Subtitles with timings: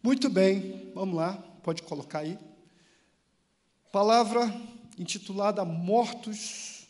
[0.00, 2.38] Muito bem, vamos lá, pode colocar aí.
[3.90, 4.46] Palavra
[4.96, 6.86] intitulada Mortos,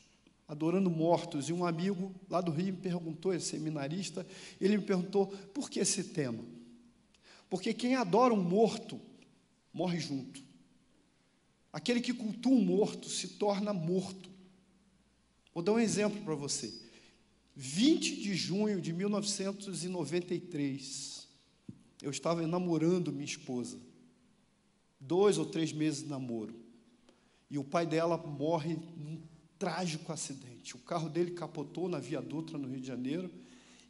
[0.47, 1.49] Adorando Mortos.
[1.49, 4.27] E um amigo lá do Rio me perguntou, esse seminarista,
[4.61, 6.45] ele me perguntou por que esse tema?
[7.49, 9.01] Porque quem adora um morto
[9.73, 10.43] morre junto.
[11.73, 14.29] Aquele que cultua um morto se torna morto.
[15.55, 16.75] Vou dar um exemplo para você.
[17.57, 21.18] 20 de junho de 1993,
[22.03, 23.79] eu estava namorando minha esposa.
[25.01, 26.55] Dois ou três meses de namoro.
[27.51, 29.21] E o pai dela morre num
[29.59, 30.77] trágico acidente.
[30.77, 33.31] O carro dele capotou na Via Dutra, no Rio de Janeiro,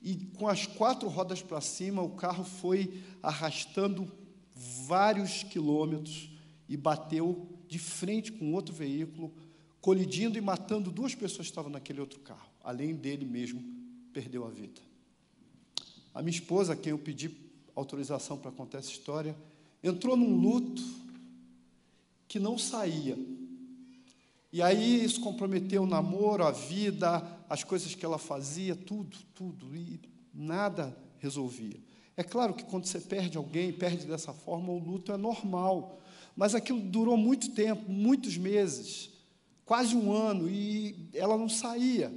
[0.01, 4.11] e com as quatro rodas para cima, o carro foi arrastando
[4.87, 6.31] vários quilômetros
[6.69, 9.33] e bateu de frente com outro veículo,
[9.81, 12.49] colidindo e matando duas pessoas que estavam naquele outro carro.
[12.63, 13.63] Além dele mesmo,
[14.13, 14.81] perdeu a vida.
[16.15, 17.29] A minha esposa, quem eu pedi
[17.79, 19.37] autorização para contar essa história,
[19.83, 20.83] entrou num luto
[22.27, 23.19] que não saía.
[24.53, 29.77] E aí isso comprometeu o namoro, a vida, as coisas que ela fazia, tudo, tudo,
[29.77, 30.01] e
[30.33, 31.77] nada resolvia.
[32.17, 36.01] É claro que quando você perde alguém, perde dessa forma, o luto é normal.
[36.35, 39.11] Mas aquilo durou muito tempo, muitos meses,
[39.65, 42.13] quase um ano, e ela não saía,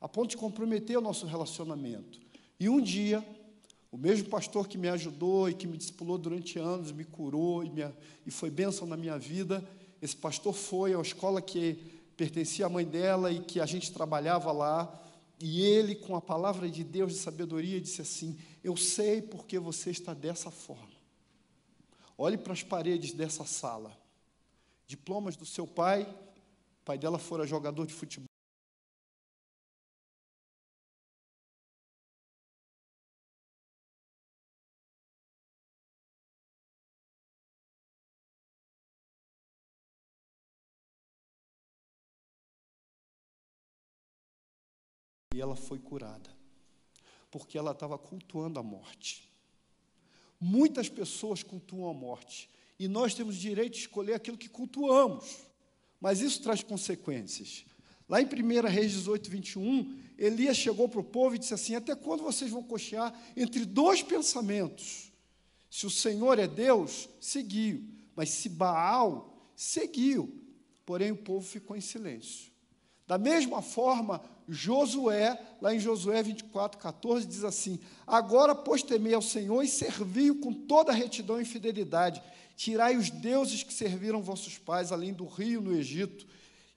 [0.00, 2.20] a ponto de comprometer o nosso relacionamento.
[2.58, 3.24] E um dia,
[3.92, 7.68] o mesmo pastor que me ajudou e que me discipulou durante anos, me curou e,
[7.68, 7.82] me,
[8.26, 9.62] e foi bênção na minha vida.
[10.00, 11.74] Esse pastor foi à escola que
[12.16, 14.98] pertencia à mãe dela e que a gente trabalhava lá.
[15.38, 19.90] E ele, com a palavra de Deus de sabedoria, disse assim: Eu sei porque você
[19.90, 20.88] está dessa forma.
[22.16, 23.94] Olhe para as paredes dessa sala.
[24.86, 26.08] Diplomas do seu pai,
[26.82, 28.31] pai dela fora jogador de futebol.
[45.34, 46.30] E ela foi curada,
[47.30, 49.28] porque ela estava cultuando a morte.
[50.40, 55.46] Muitas pessoas cultuam a morte, e nós temos direito de escolher aquilo que cultuamos,
[56.00, 57.64] mas isso traz consequências.
[58.08, 61.94] Lá em 1 Reis 18, 21, Elias chegou para o povo e disse assim: Até
[61.94, 65.12] quando vocês vão cochear entre dois pensamentos?
[65.70, 67.82] Se o Senhor é Deus, seguiu,
[68.14, 70.42] mas se Baal, seguiu.
[70.84, 72.52] Porém, o povo ficou em silêncio.
[73.06, 79.22] Da mesma forma, Josué, lá em Josué 24, 14, diz assim: Agora, pois, temei ao
[79.22, 82.22] Senhor e servi-o com toda retidão e fidelidade.
[82.56, 86.26] Tirai os deuses que serviram vossos pais, além do rio no Egito,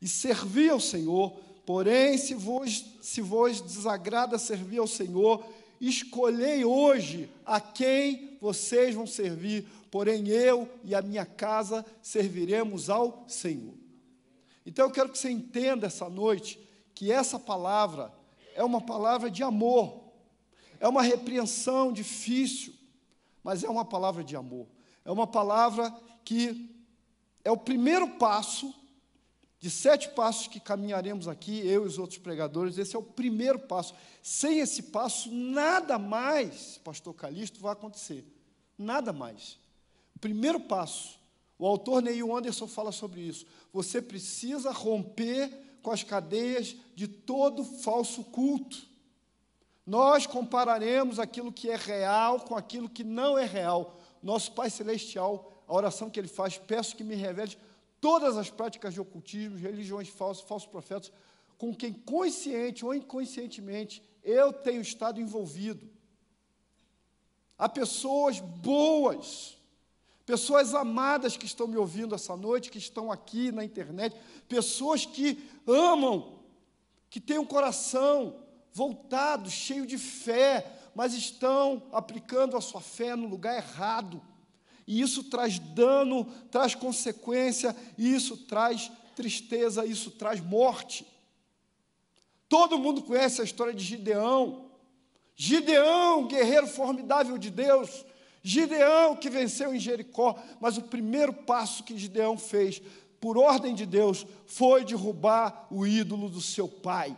[0.01, 1.31] e servi ao Senhor.
[1.65, 5.43] Porém, se vos, se vos desagrada servir ao Senhor,
[5.81, 9.67] escolhei hoje a quem vocês vão servir.
[9.89, 13.73] Porém, eu e a minha casa serviremos ao Senhor.
[14.65, 16.59] Então, eu quero que você entenda essa noite
[16.95, 18.11] que essa palavra
[18.55, 20.01] é uma palavra de amor,
[20.79, 22.73] é uma repreensão difícil,
[23.43, 24.65] mas é uma palavra de amor,
[25.03, 26.73] é uma palavra que
[27.43, 28.73] é o primeiro passo
[29.59, 33.59] de sete passos que caminharemos aqui, eu e os outros pregadores, esse é o primeiro
[33.59, 33.93] passo.
[34.21, 38.23] Sem esse passo, nada mais, pastor Calixto, vai acontecer.
[38.77, 39.57] Nada mais.
[40.21, 41.17] Primeiro passo.
[41.57, 43.45] O autor Neil Anderson fala sobre isso.
[43.73, 45.51] Você precisa romper
[45.85, 48.87] com as cadeias de todo falso culto.
[49.85, 54.01] Nós compararemos aquilo que é real com aquilo que não é real.
[54.23, 57.55] Nosso Pai Celestial, a oração que ele faz, peço que me revele
[58.01, 61.11] todas as práticas de ocultismo, religiões falsas, falsos profetas,
[61.55, 65.87] com quem consciente ou inconscientemente eu tenho estado envolvido.
[67.59, 69.55] Há pessoas boas
[70.25, 74.15] pessoas amadas que estão me ouvindo essa noite, que estão aqui na internet,
[74.49, 76.39] pessoas que amam,
[77.09, 78.37] que têm um coração
[78.73, 80.65] voltado, cheio de fé,
[80.95, 84.21] mas estão aplicando a sua fé no lugar errado.
[84.87, 91.05] E isso traz dano, traz consequência, isso traz tristeza, isso traz morte.
[92.49, 94.69] Todo mundo conhece a história de Gideão.
[95.35, 98.05] Gideão, guerreiro formidável de Deus,
[98.47, 102.79] Gideão que venceu em Jericó, mas o primeiro passo que Gideão fez,
[103.19, 107.17] por ordem de Deus, foi derrubar o ídolo do seu pai.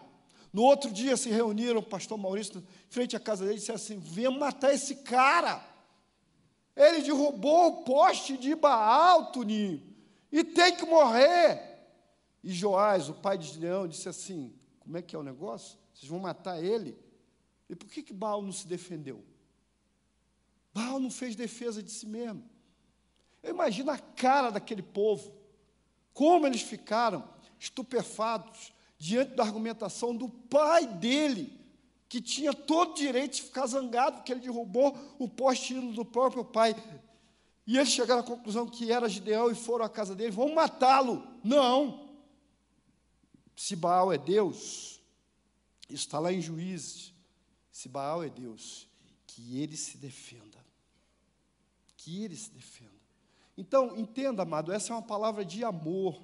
[0.54, 4.00] No outro dia se reuniram o pastor Maurício, frente à casa dele, e disse assim:
[4.00, 5.62] venha matar esse cara.
[6.74, 9.84] Ele derrubou o poste de Baal, Tuninho,
[10.32, 11.62] e tem que morrer.
[12.42, 15.78] E Joás, o pai de Gideão, disse assim: como é que é o negócio?
[15.94, 16.98] Vocês vão matar ele?
[17.70, 19.22] E por que, que Baal não se defendeu?
[20.78, 22.44] Baal não fez defesa de si mesmo.
[23.42, 25.34] Eu imagino a cara daquele povo,
[26.14, 27.28] como eles ficaram
[27.60, 31.60] estupefatos diante da argumentação do pai dele,
[32.08, 36.46] que tinha todo o direito de ficar zangado porque ele derrubou o poste do próprio
[36.46, 36.76] pai.
[37.66, 41.28] E eles chegaram à conclusão que era Gideão e foram à casa dele, vão matá-lo.
[41.44, 42.08] Não.
[43.56, 45.02] Se Baal é Deus,
[45.90, 47.14] está lá em Juízes.
[47.72, 48.88] Se Baal é Deus,
[49.26, 50.57] que ele se defenda.
[52.08, 52.90] Que ele se defenda.
[53.58, 56.24] Então, entenda, amado, essa é uma palavra de amor.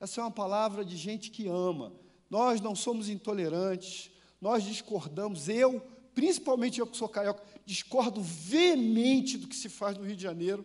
[0.00, 1.92] Essa é uma palavra de gente que ama.
[2.30, 4.10] Nós não somos intolerantes,
[4.40, 5.50] nós discordamos.
[5.50, 5.82] Eu,
[6.14, 10.64] principalmente eu que sou carioca, discordo veemente do que se faz no Rio de Janeiro.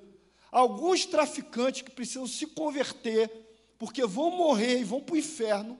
[0.50, 3.30] Alguns traficantes que precisam se converter,
[3.78, 5.78] porque vão morrer e vão para o inferno,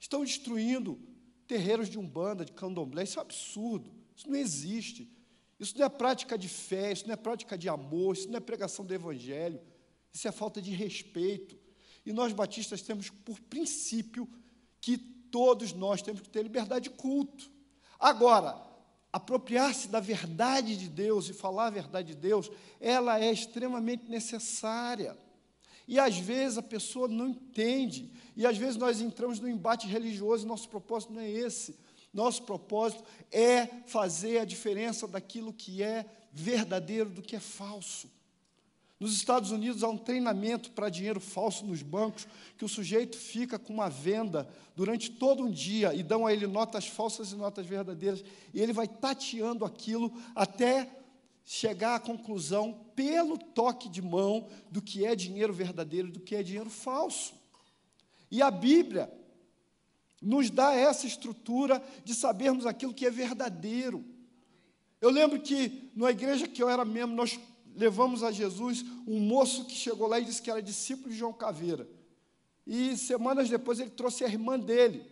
[0.00, 0.98] estão destruindo
[1.46, 3.04] terreiros de umbanda, de candomblé.
[3.04, 3.88] Isso é um absurdo.
[4.16, 5.08] Isso não existe.
[5.58, 8.40] Isso não é prática de fé, isso não é prática de amor, isso não é
[8.40, 9.60] pregação do Evangelho.
[10.12, 11.56] Isso é falta de respeito.
[12.04, 14.28] E nós batistas temos por princípio
[14.80, 17.50] que todos nós temos que ter liberdade de culto.
[17.98, 18.60] Agora,
[19.12, 25.16] apropriar-se da verdade de Deus e falar a verdade de Deus, ela é extremamente necessária.
[25.86, 30.44] E às vezes a pessoa não entende, e às vezes nós entramos no embate religioso,
[30.44, 31.76] e nosso propósito não é esse.
[32.14, 33.02] Nosso propósito
[33.32, 38.08] é fazer a diferença daquilo que é verdadeiro do que é falso.
[39.00, 43.58] Nos Estados Unidos há um treinamento para dinheiro falso nos bancos, que o sujeito fica
[43.58, 47.66] com uma venda durante todo um dia e dão a ele notas falsas e notas
[47.66, 48.24] verdadeiras,
[48.54, 50.88] e ele vai tateando aquilo até
[51.44, 56.36] chegar à conclusão, pelo toque de mão, do que é dinheiro verdadeiro e do que
[56.36, 57.34] é dinheiro falso.
[58.30, 59.12] E a Bíblia
[60.24, 64.04] nos dá essa estrutura de sabermos aquilo que é verdadeiro.
[65.00, 67.38] Eu lembro que na igreja que eu era membro, nós
[67.76, 71.32] levamos a Jesus um moço que chegou lá e disse que era discípulo de João
[71.32, 71.88] Caveira.
[72.66, 75.04] E semanas depois ele trouxe a irmã dele.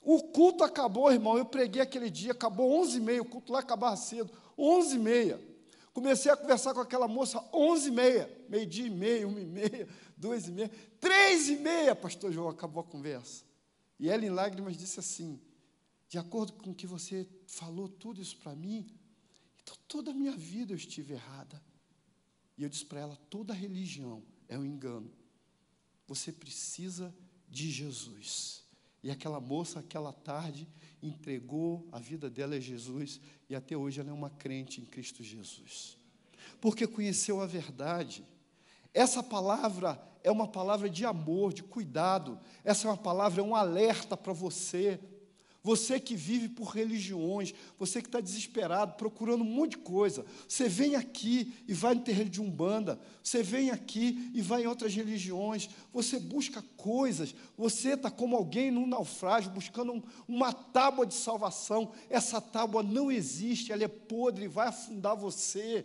[0.00, 1.36] O culto acabou, irmão.
[1.36, 3.20] Eu preguei aquele dia, acabou 11h30.
[3.20, 5.38] O culto lá acabava cedo, 11h30.
[5.92, 10.52] Comecei a conversar com aquela moça 11h30, meio-dia e meia, uma e meia, duas e
[10.52, 10.70] meia,
[11.00, 13.47] três e meia, pastor João, acabou a conversa.
[13.98, 15.40] E ela, em lágrimas, disse assim:
[16.08, 18.86] De acordo com o que você falou tudo isso para mim,
[19.62, 21.62] então toda a minha vida eu estive errada.
[22.56, 25.10] E eu disse para ela: toda religião é um engano.
[26.06, 27.14] Você precisa
[27.48, 28.64] de Jesus.
[29.02, 30.68] E aquela moça, aquela tarde,
[31.02, 35.22] entregou a vida dela a Jesus e até hoje ela é uma crente em Cristo
[35.22, 35.96] Jesus.
[36.60, 38.24] Porque conheceu a verdade.
[38.92, 42.38] Essa palavra é uma palavra de amor, de cuidado.
[42.64, 45.00] Essa é uma palavra, é um alerta para você
[45.68, 50.66] você que vive por religiões, você que está desesperado, procurando um monte de coisa, você
[50.68, 54.94] vem aqui e vai no terreiro de Umbanda, você vem aqui e vai em outras
[54.94, 61.14] religiões, você busca coisas, você está como alguém num naufrágio, buscando um, uma tábua de
[61.14, 61.92] salvação.
[62.08, 65.84] Essa tábua não existe, ela é podre vai afundar você.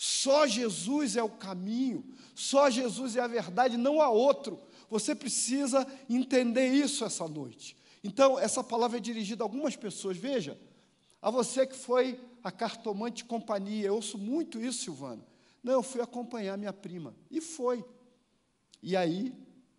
[0.00, 4.60] Só Jesus é o caminho, só Jesus é a verdade, não há outro.
[4.88, 7.76] Você precisa entender isso essa noite.
[8.04, 10.16] Então, essa palavra é dirigida a algumas pessoas.
[10.16, 10.56] Veja,
[11.20, 15.26] a você que foi a cartomante companhia, eu ouço muito isso, Silvana.
[15.64, 17.12] Não, eu fui acompanhar minha prima.
[17.28, 17.84] E foi.
[18.80, 19.34] E aí,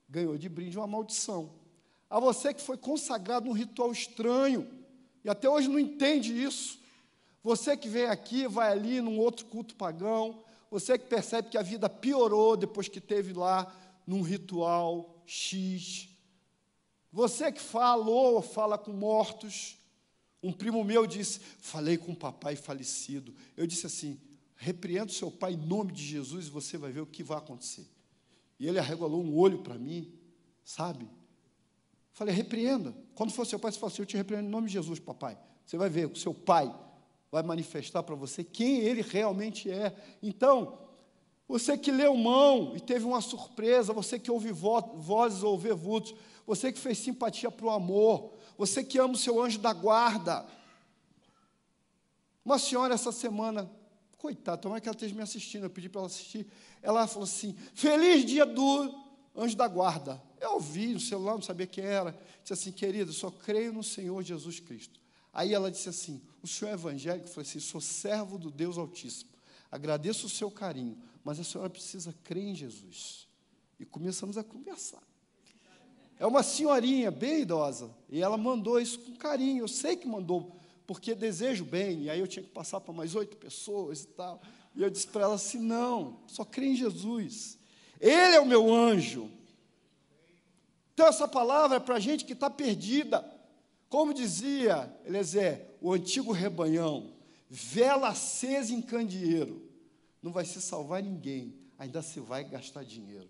[0.10, 1.50] ganhou de brinde uma maldição.
[2.10, 4.68] A você que foi consagrado num ritual estranho,
[5.24, 6.79] e até hoje não entende isso.
[7.44, 11.64] Você que vem aqui, vai ali num outro culto pagão, você que percebe que a
[11.64, 13.74] vida piorou depois que teve lá
[14.06, 16.10] num ritual X,
[17.12, 19.78] você que falou ou fala com mortos.
[20.42, 23.34] Um primo meu disse: Falei com o papai falecido.
[23.58, 24.20] Eu disse assim:
[24.56, 27.38] Repreenda o seu pai em nome de Jesus e você vai ver o que vai
[27.38, 27.88] acontecer.
[28.60, 30.14] E ele arregalou um olho para mim,
[30.64, 31.10] sabe?
[32.12, 32.96] Falei: Repreenda.
[33.16, 35.38] Quando for seu pai, você fala assim: Eu te repreendo em nome de Jesus, papai.
[35.66, 36.74] Você vai ver, o seu pai
[37.32, 39.96] vai manifestar para você quem ele realmente é.
[40.22, 40.78] Então,
[41.48, 46.16] você que leu mão e teve uma surpresa, você que ouve vozes ou vê vultos,
[46.46, 50.46] você que fez simpatia para o amor, você que ama o seu anjo da guarda.
[52.44, 53.70] Uma senhora essa semana,
[54.18, 56.48] coitada, tomara que ela esteja me assistindo, eu pedi para ela assistir.
[56.82, 60.22] Ela falou assim: Feliz dia do anjo da guarda.
[60.40, 62.18] Eu ouvi no celular, não sabia quem era.
[62.42, 65.00] Disse assim, querida, só creio no Senhor Jesus Cristo.
[65.34, 67.28] Aí ela disse assim: O senhor é evangélico?
[67.28, 69.32] Eu falei assim: Sou servo do Deus Altíssimo.
[69.72, 73.28] Agradeço o seu carinho, mas a senhora precisa crer em Jesus.
[73.80, 75.04] E começamos a conversar.
[76.20, 77.90] É uma senhorinha bem idosa.
[78.10, 79.64] E ela mandou isso com carinho.
[79.64, 82.04] Eu sei que mandou porque desejo bem.
[82.04, 84.42] E aí eu tinha que passar para mais oito pessoas e tal.
[84.76, 87.58] E eu disse para ela assim: não, só crê em Jesus.
[88.00, 89.30] Ele é o meu anjo.
[90.94, 93.24] Então, essa palavra é para gente que está perdida.
[93.90, 97.12] Como dizia Eliezer, o antigo rebanhão,
[97.50, 99.68] vela acesa em candeeiro,
[100.22, 103.30] não vai se salvar ninguém, ainda se vai gastar dinheiro.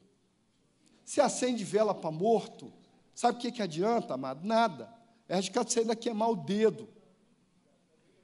[1.06, 2.72] Se acende vela para morto,
[3.16, 4.46] sabe o que, que adianta, amado?
[4.46, 4.94] Nada.
[5.28, 6.90] É arriscado você ainda queimar o dedo.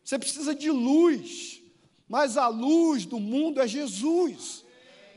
[0.03, 1.61] Você precisa de luz,
[2.07, 4.65] mas a luz do mundo é Jesus.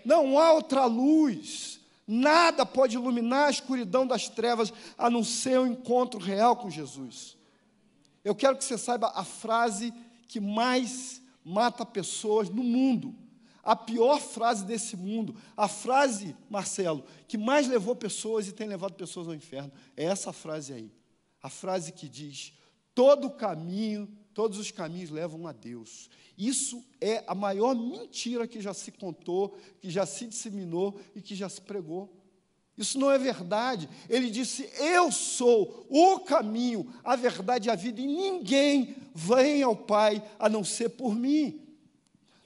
[0.05, 1.78] Não há outra luz.
[2.11, 6.71] Nada pode iluminar a escuridão das trevas a não ser o um encontro real com
[6.71, 7.37] Jesus.
[8.25, 9.93] Eu quero que você saiba a frase
[10.27, 13.15] que mais mata pessoas no mundo.
[13.63, 18.95] A pior frase desse mundo, a frase, Marcelo, que mais levou pessoas e tem levado
[18.95, 20.91] pessoas ao inferno, é essa frase aí.
[21.43, 22.55] A frase que diz:
[22.95, 26.09] todo caminho, todos os caminhos levam a Deus.
[26.39, 31.35] Isso é a maior mentira que já se contou, que já se disseminou e que
[31.35, 32.09] já se pregou.
[32.77, 33.89] Isso não é verdade.
[34.09, 39.75] Ele disse: Eu sou o caminho, a verdade e a vida, e ninguém vem ao
[39.75, 41.61] Pai a não ser por mim.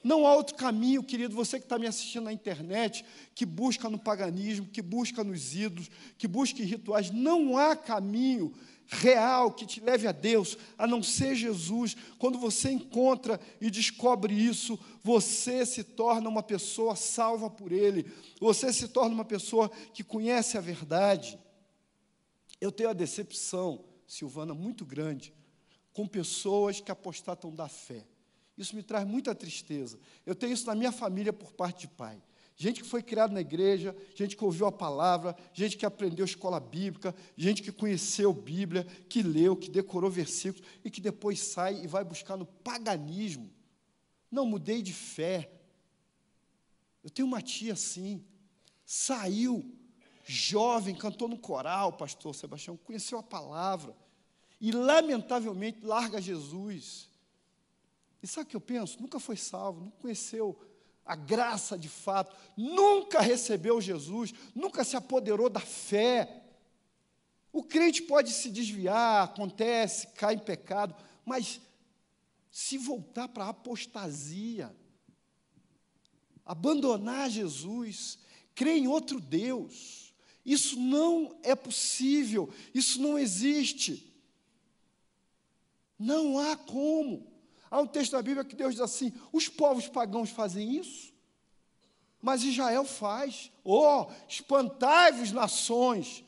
[0.03, 3.99] Não há outro caminho, querido, você que está me assistindo na internet, que busca no
[3.99, 8.51] paganismo, que busca nos ídolos, que busca em rituais, não há caminho
[8.93, 11.95] real que te leve a Deus, a não ser Jesus.
[12.17, 18.71] Quando você encontra e descobre isso, você se torna uma pessoa salva por Ele, você
[18.71, 21.39] se torna uma pessoa que conhece a verdade.
[22.61, 25.33] Eu tenho a decepção, Silvana, muito grande,
[25.91, 28.05] com pessoas que apostatam da fé.
[28.57, 29.99] Isso me traz muita tristeza.
[30.25, 32.21] Eu tenho isso na minha família por parte de pai.
[32.55, 36.59] Gente que foi criada na igreja, gente que ouviu a palavra, gente que aprendeu escola
[36.59, 41.87] bíblica, gente que conheceu Bíblia, que leu, que decorou versículos e que depois sai e
[41.87, 43.51] vai buscar no paganismo.
[44.29, 45.51] Não mudei de fé.
[47.03, 48.23] Eu tenho uma tia assim,
[48.85, 49.65] saiu
[50.23, 53.95] jovem, cantou no coral, pastor Sebastião, conheceu a palavra
[54.61, 57.09] e lamentavelmente larga Jesus.
[58.21, 59.01] E sabe o que eu penso?
[59.01, 60.57] Nunca foi salvo, não conheceu
[61.05, 66.43] a graça de fato, nunca recebeu Jesus, nunca se apoderou da fé.
[67.51, 70.95] O crente pode se desviar, acontece, cai em pecado,
[71.25, 71.59] mas
[72.49, 74.73] se voltar para a apostasia,
[76.45, 78.19] abandonar Jesus,
[78.55, 80.13] crer em outro Deus,
[80.45, 84.13] isso não é possível, isso não existe.
[85.97, 87.32] Não há como.
[87.73, 91.11] Há um texto da Bíblia que Deus diz assim: os povos pagãos fazem isso,
[92.21, 93.51] mas Israel faz.
[93.63, 96.23] Oh, espantai-vos, nações,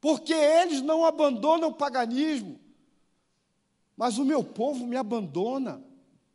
[0.00, 2.58] porque eles não abandonam o paganismo,
[3.96, 5.80] mas o meu povo me abandona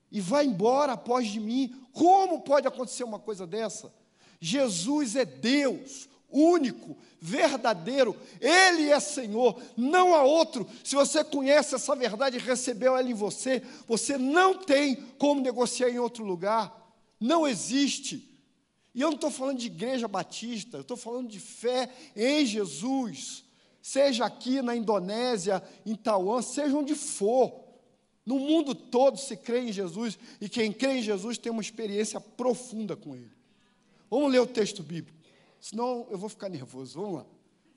[0.09, 1.75] e vai embora após de mim.
[1.91, 3.93] Como pode acontecer uma coisa dessa?
[4.39, 10.67] Jesus é Deus, único, verdadeiro, Ele é Senhor, não há outro.
[10.83, 15.89] Se você conhece essa verdade e recebeu ela em você, você não tem como negociar
[15.89, 16.75] em outro lugar,
[17.19, 18.27] não existe.
[18.95, 23.43] E eu não estou falando de igreja batista, eu estou falando de fé em Jesus,
[23.81, 27.61] seja aqui na Indonésia, em Taiwan, seja onde for.
[28.25, 32.19] No mundo todo se crê em Jesus, e quem crê em Jesus tem uma experiência
[32.19, 33.31] profunda com Ele.
[34.09, 35.20] Vamos ler o texto bíblico
[35.61, 36.99] senão eu vou ficar nervoso.
[36.99, 37.25] Vamos lá.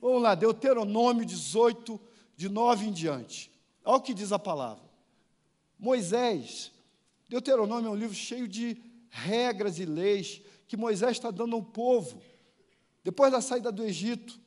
[0.01, 2.01] Vamos lá, Deuteronômio 18,
[2.37, 3.53] de 9 em diante.
[3.85, 4.83] Olha o que diz a palavra.
[5.79, 6.73] Moisés,
[7.29, 8.77] Deuteronômio é um livro cheio de
[9.11, 12.21] regras e leis que Moisés está dando ao povo.
[13.03, 14.41] Depois da saída do Egito,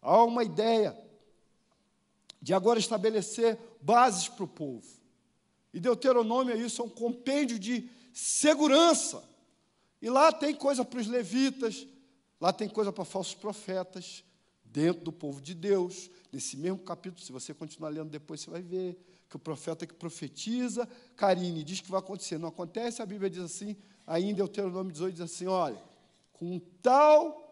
[0.00, 0.98] há uma ideia
[2.40, 4.88] de agora estabelecer bases para o povo.
[5.72, 9.22] E Deuteronômio é isso, é um compêndio de segurança.
[10.00, 11.86] E lá tem coisa para os levitas,
[12.40, 14.24] Lá tem coisa para falsos profetas,
[14.72, 16.10] dentro do povo de Deus.
[16.32, 19.94] Nesse mesmo capítulo, se você continuar lendo depois, você vai ver que o profeta que
[19.94, 22.38] profetiza, Karine diz que vai acontecer.
[22.38, 25.80] Não acontece, a Bíblia diz assim, ainda o nome 18 diz assim: olha,
[26.32, 27.46] com tal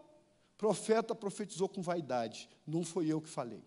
[0.56, 3.62] profeta profetizou com vaidade, não foi eu que falei.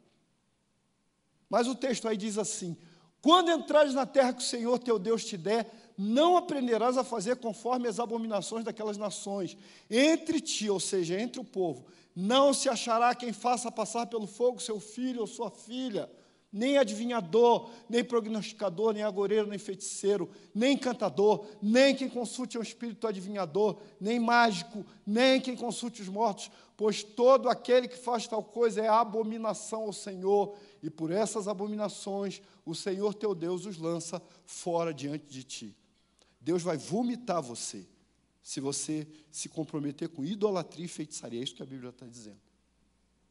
[1.49, 2.75] Mas o texto aí diz assim:
[3.21, 7.35] quando entrares na terra que o Senhor teu Deus te der, não aprenderás a fazer
[7.35, 9.55] conforme as abominações daquelas nações.
[9.89, 14.59] Entre ti, ou seja, entre o povo, não se achará quem faça passar pelo fogo
[14.59, 16.09] seu filho ou sua filha,
[16.51, 23.07] nem adivinhador, nem prognosticador, nem agoreiro, nem feiticeiro, nem encantador, nem quem consulte um espírito
[23.07, 28.81] adivinhador, nem mágico, nem quem consulte os mortos, pois todo aquele que faz tal coisa
[28.81, 34.91] é abominação ao Senhor, e por essas abominações o Senhor teu Deus os lança fora
[34.91, 35.80] diante de ti.
[36.41, 37.87] Deus vai vomitar você,
[38.43, 42.41] se você se comprometer com idolatria e feitiçaria, é isso que a Bíblia está dizendo.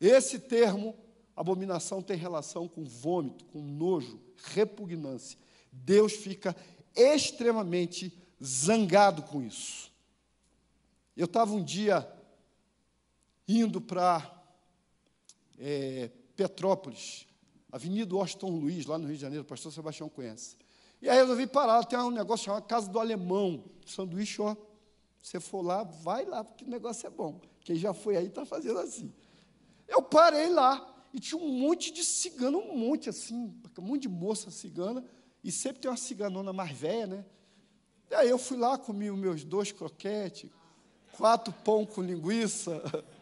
[0.01, 0.97] Esse termo
[1.41, 4.21] Abominação tem relação com vômito, com nojo,
[4.53, 5.39] repugnância.
[5.73, 6.55] Deus fica
[6.95, 8.13] extremamente
[8.45, 9.91] zangado com isso.
[11.17, 12.07] Eu estava um dia
[13.49, 14.45] indo para
[15.59, 17.27] é, Petrópolis,
[17.73, 20.57] Avenida Washington Luiz, lá no Rio de Janeiro, o pastor Sebastião conhece.
[21.01, 24.55] E aí resolvi parar, tem um negócio chamado Casa do Alemão, sanduíche, ó.
[25.23, 27.41] Você for lá, vai lá, porque o negócio é bom.
[27.61, 29.13] Quem já foi aí está fazendo assim.
[29.89, 34.09] Eu parei lá, e tinha um monte de cigano, um monte assim, um monte de
[34.09, 35.05] moça cigana,
[35.43, 37.25] e sempre tem uma ciganona mais velha, né?
[38.11, 40.51] E aí eu fui lá, comi os meus dois croquetes,
[41.17, 42.83] quatro pão com linguiça.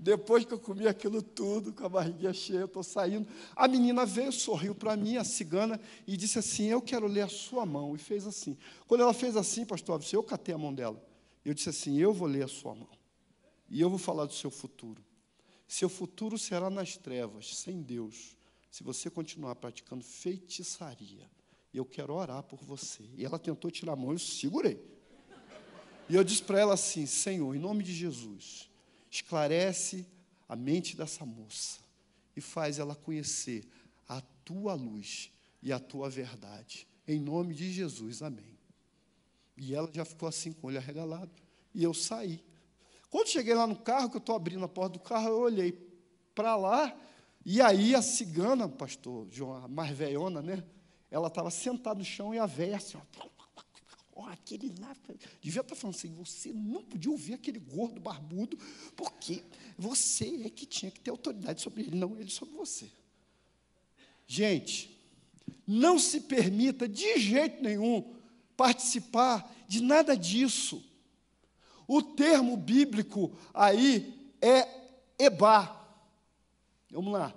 [0.00, 3.28] Depois que eu comi aquilo tudo, com a barriguinha cheia, eu estou saindo.
[3.56, 7.28] A menina veio, sorriu para mim, a cigana, e disse assim: Eu quero ler a
[7.28, 7.96] sua mão.
[7.96, 8.56] E fez assim.
[8.86, 11.04] Quando ela fez assim, pastor, eu catei a mão dela.
[11.44, 12.88] Eu disse assim: Eu vou ler a sua mão.
[13.68, 15.04] E eu vou falar do seu futuro.
[15.66, 18.36] Seu futuro será nas trevas, sem Deus,
[18.70, 21.28] se você continuar praticando feitiçaria.
[21.74, 23.02] Eu quero orar por você.
[23.16, 24.80] E ela tentou tirar a mão, eu segurei.
[26.08, 28.67] E eu disse para ela assim: Senhor, em nome de Jesus,
[29.10, 30.06] esclarece
[30.48, 31.80] a mente dessa moça
[32.36, 33.66] e faz ela conhecer
[34.08, 35.30] a tua luz
[35.62, 36.86] e a tua verdade.
[37.06, 38.58] Em nome de Jesus, amém.
[39.56, 41.30] E ela já ficou assim com o olho arregalado.
[41.74, 42.42] E eu saí.
[43.10, 45.72] Quando cheguei lá no carro, que eu estou abrindo a porta do carro, eu olhei
[46.34, 46.96] para lá,
[47.44, 50.62] e aí a cigana, pastor João, a mais velhona, né?
[51.10, 53.28] Ela estava sentada no chão e a véia assim, ó,
[54.18, 54.94] ó, aquele lá,
[55.40, 58.58] devia estar falando assim, você não podia ouvir aquele gordo barbudo,
[58.96, 59.44] porque
[59.78, 62.90] você é que tinha que ter autoridade sobre ele, não ele sobre você.
[64.26, 64.98] Gente,
[65.64, 68.14] não se permita de jeito nenhum
[68.56, 70.84] participar de nada disso.
[71.86, 74.66] O termo bíblico aí é
[75.16, 75.74] Eba.
[76.90, 77.34] Vamos lá.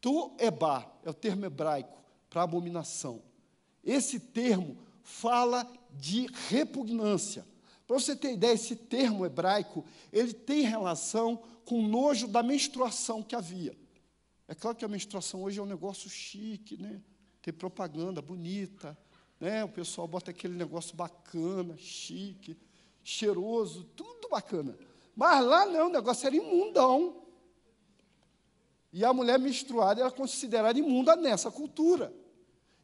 [0.00, 1.98] Tu Eba é o termo hebraico
[2.30, 3.20] para abominação.
[3.82, 7.46] Esse termo fala de repugnância.
[7.86, 13.22] Para você ter ideia, esse termo hebraico, ele tem relação com o nojo da menstruação
[13.22, 13.78] que havia.
[14.48, 17.00] É claro que a menstruação hoje é um negócio chique, né?
[17.40, 18.98] Tem propaganda bonita,
[19.38, 19.62] né?
[19.62, 22.56] O pessoal bota aquele negócio bacana, chique
[23.04, 24.76] cheiroso, tudo bacana.
[25.14, 27.22] Mas lá não, o negócio era imundão.
[28.92, 32.12] E a mulher menstruada era considerada imunda nessa cultura.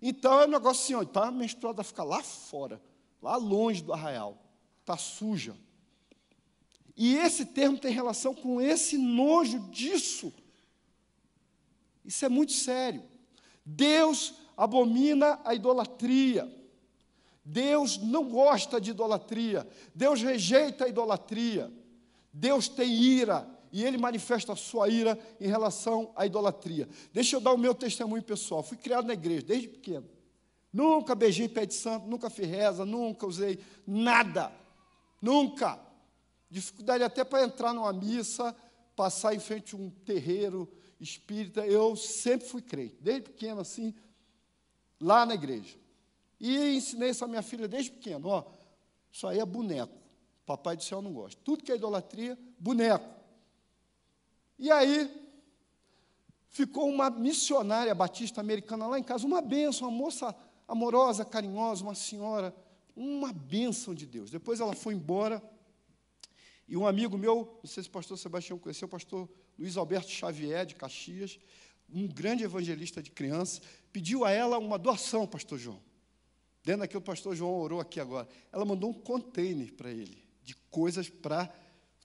[0.01, 2.81] Então é um negócio assim, está menstruada, fica lá fora,
[3.21, 4.39] lá longe do arraial,
[4.81, 5.55] está suja.
[6.97, 10.33] E esse termo tem relação com esse nojo disso.
[12.05, 13.03] Isso é muito sério.
[13.65, 16.51] Deus abomina a idolatria.
[17.45, 19.67] Deus não gosta de idolatria.
[19.95, 21.73] Deus rejeita a idolatria.
[22.33, 26.89] Deus tem ira e ele manifesta a sua ira em relação à idolatria.
[27.13, 28.63] Deixa eu dar o meu testemunho pessoal.
[28.63, 30.09] Fui criado na igreja desde pequeno.
[30.73, 34.53] Nunca beijei pé de santo, nunca fiz reza, nunca usei nada.
[35.21, 35.81] Nunca.
[36.49, 38.55] Dificuldade até para entrar numa missa,
[38.97, 41.67] passar em frente a um terreiro espírita.
[41.67, 43.95] Eu sempre fui crente, desde pequeno assim,
[45.01, 45.77] lá na igreja.
[46.39, 48.29] E ensinei isso à minha filha desde pequeno.
[48.29, 48.45] Ó,
[49.13, 49.93] isso aí é boneco.
[50.47, 51.41] Papai do céu não gosta.
[51.45, 53.20] Tudo que é idolatria, boneco.
[54.61, 55.11] E aí,
[56.51, 60.37] ficou uma missionária batista americana lá em casa, uma benção, uma moça
[60.69, 62.55] amorosa, carinhosa, uma senhora,
[62.95, 64.31] uma bênção de Deus.
[64.31, 65.43] Depois ela foi embora,
[66.69, 69.27] e um amigo meu, não sei se o pastor Sebastião conheceu, o pastor
[69.59, 71.39] Luiz Alberto Xavier, de Caxias,
[71.91, 75.81] um grande evangelista de crianças, pediu a ela uma doação, pastor João.
[76.63, 78.29] Dentro daquilo o pastor João orou aqui agora.
[78.53, 81.51] Ela mandou um container para ele, de coisas para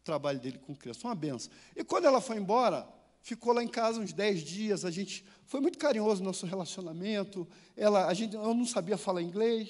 [0.05, 1.05] trabalho dele com criança.
[1.07, 1.51] Uma benção.
[1.75, 2.87] E quando ela foi embora,
[3.21, 4.85] ficou lá em casa uns dez dias.
[4.85, 7.45] A gente foi muito carinhoso no nosso relacionamento.
[7.75, 9.69] Ela, a gente, eu não sabia falar inglês,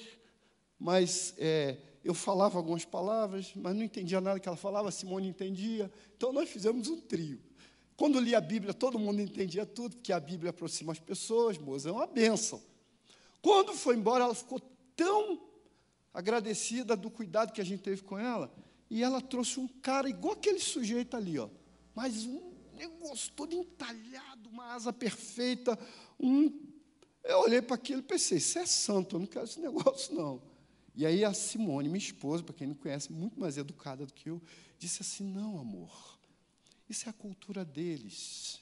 [0.78, 4.90] mas é, eu falava algumas palavras, mas não entendia nada que ela falava.
[4.90, 5.90] A Simone entendia.
[6.16, 7.40] Então nós fizemos um trio.
[7.96, 11.88] Quando li a Bíblia, todo mundo entendia tudo, porque a Bíblia aproxima as pessoas, moça,
[11.88, 12.62] é uma bênção.
[13.40, 14.60] Quando foi embora, ela ficou
[14.94, 15.40] tão
[16.12, 18.52] agradecida do cuidado que a gente teve com ela,
[18.88, 21.48] e ela trouxe um cara igual aquele sujeito ali, ó,
[21.94, 25.78] mas um, negócio todo entalhado, uma asa perfeita.
[26.20, 26.66] Um...
[27.24, 30.40] Eu olhei para aquilo e pensei, isso é santo, eu não quero esse negócio, não.
[30.94, 34.30] E aí a Simone, minha esposa, para quem não conhece, muito mais educada do que
[34.30, 34.40] eu,
[34.78, 36.18] disse assim: não, amor,
[36.88, 38.60] isso é a cultura deles.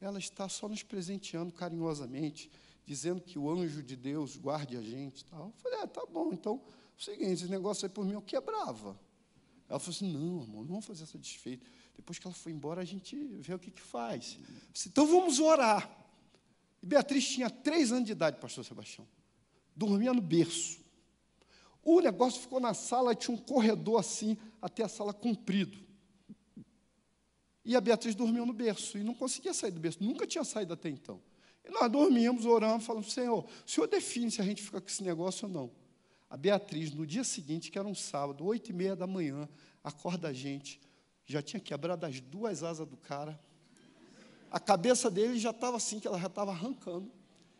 [0.00, 2.50] Ela está só nos presenteando carinhosamente,
[2.84, 5.24] dizendo que o anjo de Deus guarde a gente.
[5.24, 5.46] Tal.
[5.46, 8.22] Eu falei, ah, tá bom, então, é o seguinte, esse negócio aí por mim eu
[8.22, 8.98] quebrava.
[9.72, 11.66] Ela falou assim, não, amor, não vamos fazer essa desfeita.
[11.96, 14.38] Depois que ela foi embora, a gente vê o que, que faz.
[14.70, 15.90] Disse, então vamos orar.
[16.82, 19.08] E Beatriz tinha três anos de idade, pastor Sebastião.
[19.74, 20.78] Dormia no berço.
[21.82, 25.78] O negócio ficou na sala, tinha um corredor assim, até a sala comprido.
[27.64, 30.74] E a Beatriz dormiu no berço e não conseguia sair do berço, nunca tinha saído
[30.74, 31.18] até então.
[31.64, 35.02] E nós dormíamos, oramos, falando, Senhor, o Senhor define se a gente fica com esse
[35.02, 35.81] negócio ou não.
[36.32, 39.46] A Beatriz, no dia seguinte, que era um sábado, oito e meia da manhã,
[39.84, 40.80] acorda a gente,
[41.26, 43.38] já tinha quebrado as duas asas do cara,
[44.50, 47.12] a cabeça dele já estava assim, que ela já estava arrancando,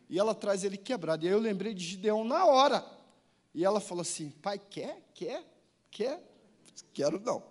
[0.09, 1.23] e ela traz ele quebrado.
[1.23, 2.83] E aí eu lembrei de Gideão na hora.
[3.53, 5.07] E ela falou assim: Pai, quer?
[5.13, 5.43] Quer?
[5.91, 6.19] Quer?
[6.95, 7.43] Quero não.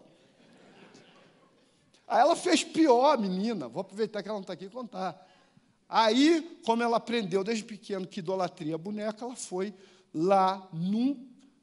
[2.09, 3.69] Aí ela fez pior, menina.
[3.69, 5.25] Vou aproveitar que ela não está aqui e contar.
[5.89, 9.73] Aí, como ela aprendeu desde pequeno que idolatria é boneca, ela foi
[10.13, 11.17] lá no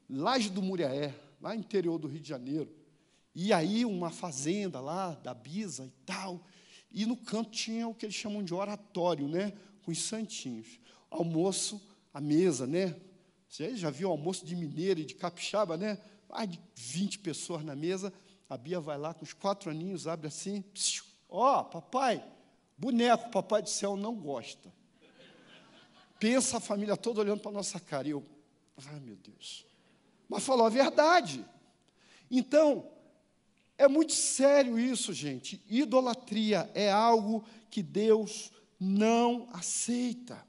[0.08, 2.74] Laje do Muriaé, lá no interior do Rio de Janeiro.
[3.34, 6.44] E aí, uma fazenda lá, da Bisa e tal.
[6.90, 9.52] E no canto tinha o que eles chamam de oratório, né?
[9.84, 10.80] Com os santinhos.
[11.08, 11.80] Almoço,
[12.12, 12.96] a mesa, né?
[13.48, 15.98] Você já viu almoço de mineiro e de capixaba, né?
[16.28, 18.12] Mais de 20 pessoas na mesa.
[18.48, 20.64] A Bia vai lá com os quatro aninhos, abre assim,
[21.28, 22.24] ó, oh, papai,
[22.76, 24.72] boneco, papai do céu não gosta.
[26.18, 28.08] Pensa a família toda olhando para a nossa cara.
[28.08, 28.24] E eu,
[28.88, 29.66] ai meu Deus.
[30.28, 31.44] Mas falou a verdade.
[32.30, 32.88] Então,
[33.76, 35.62] é muito sério isso, gente.
[35.68, 40.46] Idolatria é algo que Deus não aceita.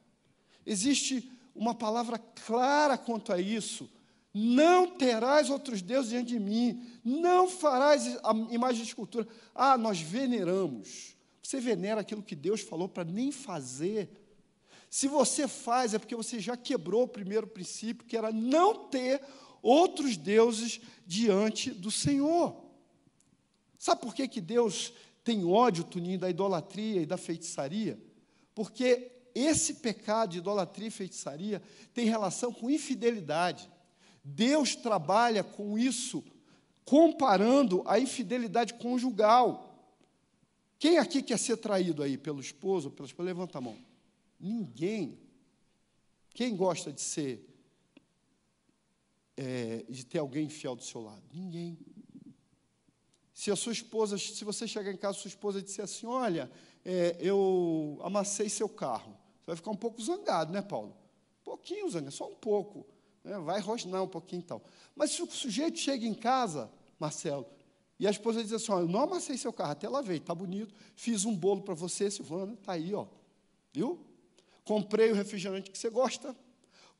[0.65, 3.89] Existe uma palavra clara quanto a isso
[4.33, 9.27] não terás outros deuses diante de mim, não farás a imagem de escultura.
[9.53, 11.17] Ah, nós veneramos.
[11.43, 14.09] Você venera aquilo que Deus falou para nem fazer.
[14.91, 19.21] Se você faz, é porque você já quebrou o primeiro princípio, que era não ter
[19.61, 22.61] outros deuses diante do Senhor.
[23.79, 24.91] Sabe por que, que Deus
[25.23, 27.97] tem ódio, Tuninho, da idolatria e da feitiçaria?
[28.53, 31.61] Porque esse pecado de idolatria e feitiçaria
[31.93, 33.71] tem relação com infidelidade.
[34.21, 36.21] Deus trabalha com isso,
[36.83, 39.73] comparando a infidelidade conjugal.
[40.77, 43.27] Quem aqui quer ser traído aí pelo esposo ou pela esposa?
[43.27, 43.90] Levanta a mão.
[44.41, 45.19] Ninguém.
[46.33, 47.47] Quem gosta de ser,
[49.37, 51.21] é, de ter alguém fiel do seu lado?
[51.31, 51.77] Ninguém.
[53.33, 56.51] Se a sua esposa, se você chegar em casa, sua esposa disser assim, olha,
[56.83, 60.95] é, eu amassei seu carro, você vai ficar um pouco zangado, né, Paulo?
[61.41, 62.85] Um pouquinho zangado, só um pouco.
[63.23, 63.37] Né?
[63.39, 64.61] Vai rosnar um pouquinho então.
[64.95, 67.45] Mas se o sujeito chega em casa, Marcelo,
[67.99, 70.73] e a esposa diz assim: ó, eu não amassei seu carro, até lavei, está bonito.
[70.95, 73.05] Fiz um bolo para você, Silvana, está aí, ó.
[73.71, 73.99] Viu?
[74.63, 76.35] Comprei o refrigerante que você gosta.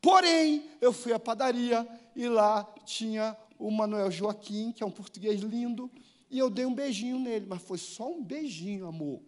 [0.02, 5.41] Porém, eu fui à padaria e lá tinha o Manuel Joaquim, que é um português
[5.41, 5.89] lindo,
[6.30, 9.21] e eu dei um beijinho nele, mas foi só um beijinho, amor.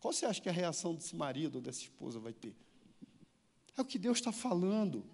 [0.00, 2.54] Qual você acha que a reação desse marido ou dessa esposa vai ter?
[3.76, 5.04] É o que Deus está falando.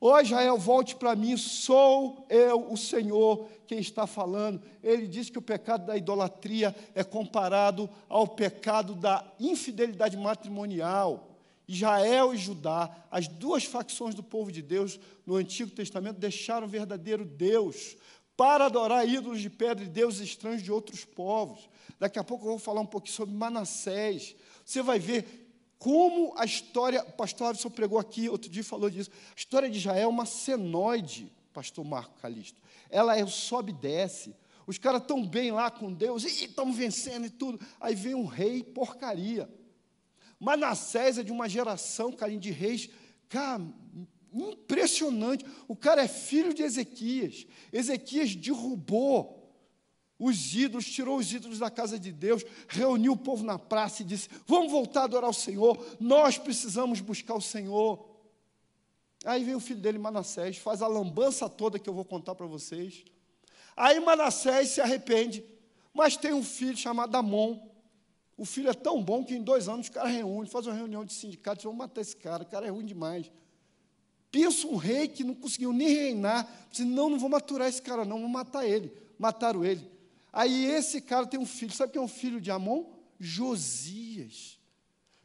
[0.00, 4.62] Ô Israel, volte para mim, sou eu o Senhor quem está falando.
[4.82, 11.27] Ele diz que o pecado da idolatria é comparado ao pecado da infidelidade matrimonial.
[11.68, 16.70] Israel e Judá, as duas facções do povo de Deus no Antigo Testamento, deixaram o
[16.70, 17.94] verdadeiro Deus
[18.34, 21.68] para adorar ídolos de pedra e deuses estranhos de outros povos.
[21.98, 24.34] Daqui a pouco eu vou falar um pouquinho sobre Manassés.
[24.64, 29.10] Você vai ver como a história, o pastor Alisson pregou aqui, outro dia falou disso,
[29.12, 32.60] a história de Israel é uma senoide, pastor Marco Calisto.
[32.88, 34.34] Ela é sobe e desce.
[34.66, 37.60] Os caras estão bem lá com Deus, e estão vencendo e tudo.
[37.80, 39.48] Aí vem um rei porcaria.
[40.38, 42.88] Manassés é de uma geração, carinho de reis,
[43.28, 43.62] cara,
[44.32, 45.44] impressionante.
[45.66, 47.46] O cara é filho de Ezequias.
[47.72, 49.38] Ezequias derrubou
[50.18, 54.04] os ídolos, tirou os ídolos da casa de Deus, reuniu o povo na praça e
[54.04, 58.06] disse: Vamos voltar a adorar o Senhor, nós precisamos buscar o Senhor.
[59.24, 62.46] Aí vem o filho dele, Manassés, faz a lambança toda que eu vou contar para
[62.46, 63.04] vocês.
[63.76, 65.44] Aí Manassés se arrepende,
[65.92, 67.58] mas tem um filho chamado Amon.
[68.38, 71.04] O filho é tão bom que em dois anos os caras reúnem, fazem uma reunião
[71.04, 73.28] de sindicatos, vão matar esse cara, o cara é ruim demais.
[74.30, 78.04] Pensa um rei que não conseguiu nem reinar, disse, não, não vou maturar esse cara,
[78.04, 78.92] não, vou matar ele.
[79.18, 79.90] Mataram ele.
[80.32, 82.84] Aí esse cara tem um filho, sabe quem é o filho de Amon?
[83.18, 84.56] Josias.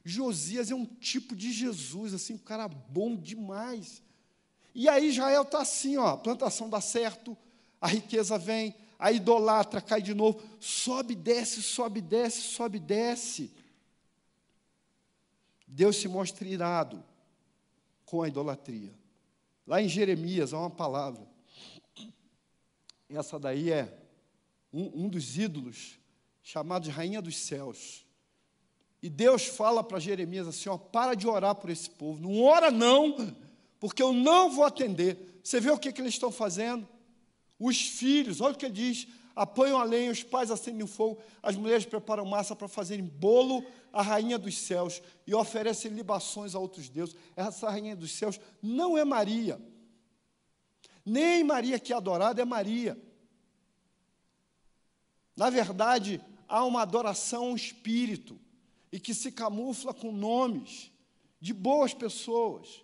[0.04, 4.02] Josias é um tipo de Jesus, assim, um cara bom demais.
[4.73, 7.38] E aí Israel está assim, ó, a plantação dá certo,
[7.80, 13.51] a riqueza vem, a idolatra cai de novo, sobe, desce, sobe, desce, sobe, desce.
[15.67, 17.03] Deus se mostra irado
[18.05, 18.93] com a idolatria.
[19.67, 21.27] Lá em Jeremias há uma palavra.
[23.09, 23.93] Essa daí é
[24.71, 25.99] um, um dos ídolos,
[26.41, 28.05] chamado de Rainha dos Céus.
[29.01, 32.21] E Deus fala para Jeremias assim: ó, para de orar por esse povo.
[32.21, 33.35] Não ora, não,
[33.81, 35.41] porque eu não vou atender.
[35.43, 36.87] Você vê o que, que eles estão fazendo?
[37.59, 41.21] Os filhos, olha o que ele diz: apanham a lenha, os pais acendem o fogo,
[41.41, 46.59] as mulheres preparam massa para fazerem bolo à rainha dos céus e oferecem libações a
[46.59, 47.15] outros deuses.
[47.35, 49.61] Essa rainha dos céus não é Maria.
[51.05, 52.97] Nem Maria que é adorada é Maria.
[55.35, 58.39] Na verdade, há uma adoração ao espírito
[58.91, 60.91] e que se camufla com nomes
[61.41, 62.83] de boas pessoas.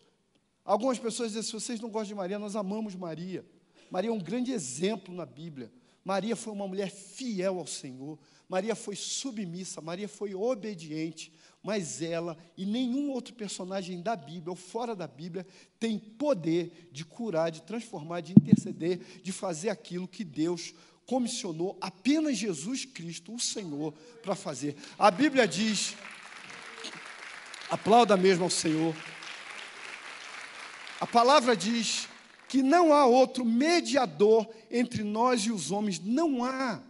[0.65, 3.45] Algumas pessoas dizem: se vocês não gostam de Maria, nós amamos Maria.
[3.89, 5.71] Maria é um grande exemplo na Bíblia.
[6.03, 8.17] Maria foi uma mulher fiel ao Senhor.
[8.47, 14.55] Maria foi submissa, Maria foi obediente, mas ela e nenhum outro personagem da Bíblia ou
[14.55, 15.45] fora da Bíblia
[15.79, 20.73] tem poder de curar, de transformar, de interceder, de fazer aquilo que Deus
[21.05, 24.75] comissionou apenas Jesus Cristo, o Senhor, para fazer.
[24.97, 25.95] A Bíblia diz,
[27.69, 28.95] aplauda mesmo ao Senhor.
[30.99, 32.08] A palavra diz
[32.49, 35.99] que não há outro mediador entre nós e os homens.
[35.99, 36.81] Não há.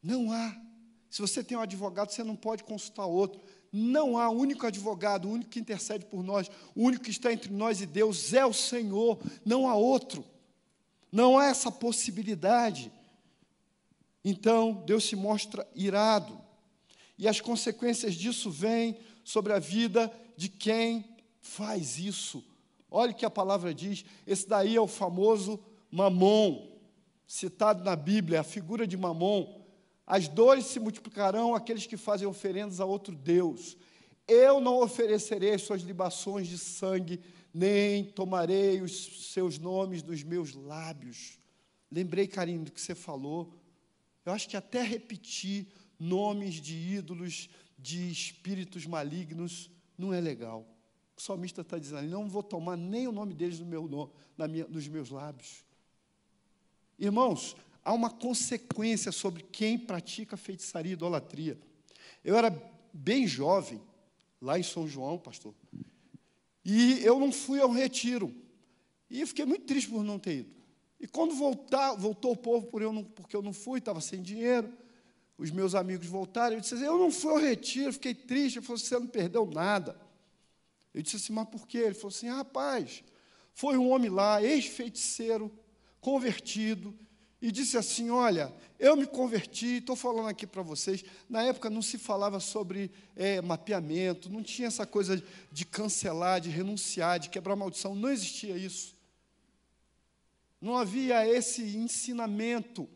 [0.00, 0.56] Não há.
[1.10, 3.40] Se você tem um advogado, você não pode consultar outro.
[3.72, 7.52] Não há único advogado, o único que intercede por nós, o único que está entre
[7.52, 10.24] nós e Deus é o Senhor, não há outro.
[11.10, 12.92] Não há essa possibilidade.
[14.24, 16.40] Então, Deus se mostra irado.
[17.18, 21.04] E as consequências disso vêm sobre a vida de quem
[21.40, 22.44] faz isso.
[22.96, 24.04] Olha o que a palavra diz.
[24.26, 25.58] Esse daí é o famoso
[25.90, 26.70] mamon,
[27.26, 29.62] citado na Bíblia, a figura de mamon.
[30.06, 33.76] As dores se multiplicarão aqueles que fazem oferendas a outro Deus.
[34.28, 37.20] Eu não oferecerei as suas libações de sangue
[37.54, 41.38] nem tomarei os seus nomes dos meus lábios.
[41.88, 43.54] Lembrei, carinho, do que você falou.
[44.26, 50.66] Eu acho que até repetir nomes de ídolos, de espíritos malignos, não é legal.
[51.16, 54.66] O salmista está dizendo, não vou tomar nem o nome deles no meu, na minha,
[54.66, 55.64] nos meus lábios.
[56.98, 61.58] Irmãos, há uma consequência sobre quem pratica feitiçaria e idolatria.
[62.24, 62.50] Eu era
[62.92, 63.80] bem jovem,
[64.40, 65.54] lá em São João, pastor,
[66.64, 68.34] e eu não fui ao retiro.
[69.10, 70.54] E fiquei muito triste por não ter ido.
[70.98, 74.22] E quando voltar, voltou o povo por eu não, porque eu não fui, estava sem
[74.22, 74.72] dinheiro.
[75.36, 76.56] Os meus amigos voltaram.
[76.56, 78.58] Eu disse assim, eu não fui ao retiro, fiquei triste.
[78.58, 80.00] Ele falou assim, você não perdeu nada.
[80.94, 81.78] Eu disse assim, mas por quê?
[81.78, 83.02] Ele falou assim, rapaz,
[83.52, 85.52] foi um homem lá, ex-feiticeiro,
[86.00, 86.96] convertido,
[87.44, 91.04] e disse assim: Olha, eu me converti, estou falando aqui para vocês.
[91.28, 96.48] Na época não se falava sobre é, mapeamento, não tinha essa coisa de cancelar, de
[96.48, 98.96] renunciar, de quebrar maldição, não existia isso.
[100.58, 102.88] Não havia esse ensinamento,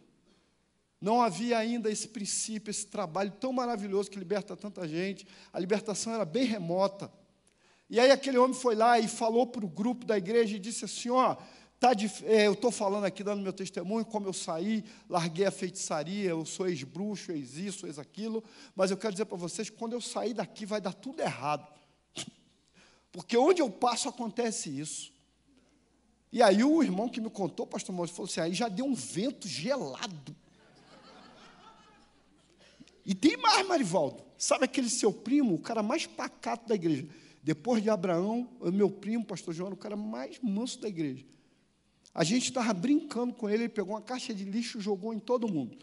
[0.99, 5.27] não havia ainda esse princípio, esse trabalho tão maravilhoso que liberta tanta gente.
[5.53, 7.13] A libertação era bem remota.
[7.89, 10.85] E aí aquele homem foi lá e falou para o grupo da igreja e disse
[10.85, 11.37] assim: Ó.
[11.81, 15.51] Tá de, é, eu estou falando aqui, dando meu testemunho, como eu saí, larguei a
[15.51, 18.43] feitiçaria, eu sou ex-bruxo, ex-isso, ex-aquilo,
[18.75, 21.65] mas eu quero dizer para vocês quando eu sair daqui vai dar tudo errado.
[23.13, 25.13] Porque onde eu passo acontece isso.
[26.33, 28.95] E aí o irmão que me contou, pastor Maurício, falou assim, aí já deu um
[28.95, 30.35] vento gelado.
[33.05, 34.23] E tem mais, Marivaldo.
[34.37, 37.09] Sabe aquele seu primo, o cara mais pacato da igreja?
[37.49, 41.25] Depois de Abraão, meu primo, pastor João, o cara mais manso da igreja.
[42.13, 45.19] A gente estava brincando com ele, ele pegou uma caixa de lixo e jogou em
[45.19, 45.79] todo mundo.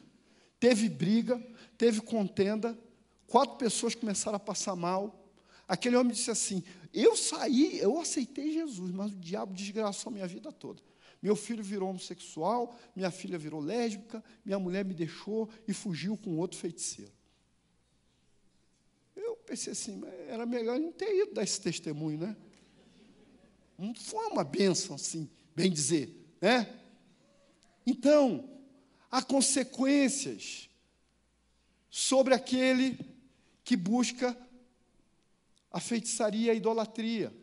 [0.59, 1.43] Teve briga,
[1.75, 2.77] teve contenda,
[3.25, 5.27] quatro pessoas começaram a passar mal.
[5.67, 10.27] Aquele homem disse assim: Eu saí, eu aceitei Jesus, mas o diabo desgraçou a minha
[10.27, 10.83] vida toda.
[11.19, 16.37] Meu filho virou homossexual, minha filha virou lésbica, minha mulher me deixou e fugiu com
[16.37, 17.11] outro feiticeiro.
[19.45, 22.35] Pensei assim, era melhor não ter ido dar esse testemunho, né?
[23.77, 26.09] Não foi uma bênção assim, bem dizer.
[26.41, 26.67] Né?
[27.85, 28.49] Então,
[29.11, 30.69] há consequências
[31.89, 32.97] sobre aquele
[33.63, 34.37] que busca
[35.71, 37.33] a feitiçaria e a idolatria.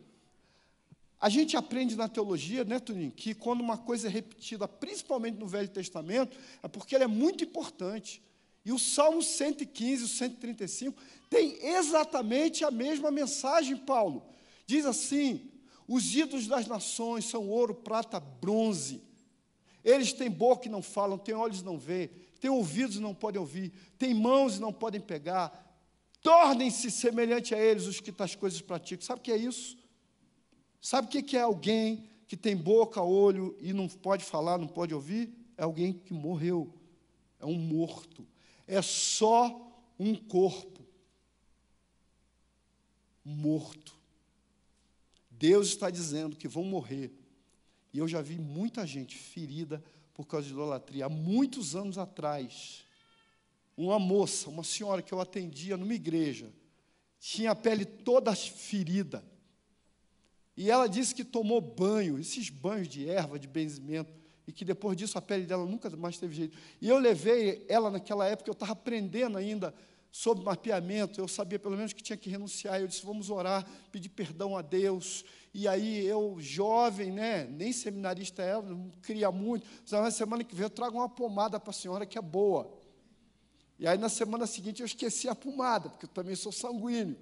[1.19, 5.47] A gente aprende na teologia, né, Toninho, que quando uma coisa é repetida, principalmente no
[5.47, 8.21] Velho Testamento, é porque ela é muito importante.
[8.65, 14.25] E o Salmo 115, o 135, tem exatamente a mesma mensagem, Paulo.
[14.65, 15.51] Diz assim:
[15.87, 19.01] os ídolos das nações são ouro, prata, bronze.
[19.83, 23.13] Eles têm boca e não falam, têm olhos e não veem, têm ouvidos e não
[23.13, 25.61] podem ouvir, têm mãos e não podem pegar.
[26.21, 29.05] Tornem-se semelhante a eles os que tais coisas praticam.
[29.05, 29.77] Sabe o que é isso?
[30.81, 34.93] Sabe o que é alguém que tem boca, olho e não pode falar, não pode
[34.93, 35.33] ouvir?
[35.57, 36.73] É alguém que morreu,
[37.39, 38.25] é um morto.
[38.67, 40.85] É só um corpo
[43.23, 43.93] morto.
[45.29, 47.11] Deus está dizendo que vão morrer.
[47.93, 51.05] E eu já vi muita gente ferida por causa de idolatria.
[51.05, 52.83] Há muitos anos atrás,
[53.75, 56.51] uma moça, uma senhora que eu atendia numa igreja,
[57.19, 59.23] tinha a pele toda ferida.
[60.55, 64.13] E ela disse que tomou banho, esses banhos de erva, de benzimento,
[64.47, 66.57] e que depois disso a pele dela nunca mais teve jeito.
[66.81, 69.73] E eu levei ela naquela época, eu estava aprendendo ainda
[70.11, 72.79] sobre mapeamento, eu sabia pelo menos que tinha que renunciar.
[72.79, 75.25] Eu disse: vamos orar, pedir perdão a Deus.
[75.53, 79.65] E aí eu, jovem, né, nem seminarista era, não queria muito.
[79.91, 82.71] Na semana que vem eu trago uma pomada para a senhora que é boa.
[83.79, 87.17] E aí na semana seguinte eu esqueci a pomada, porque eu também sou sanguíneo.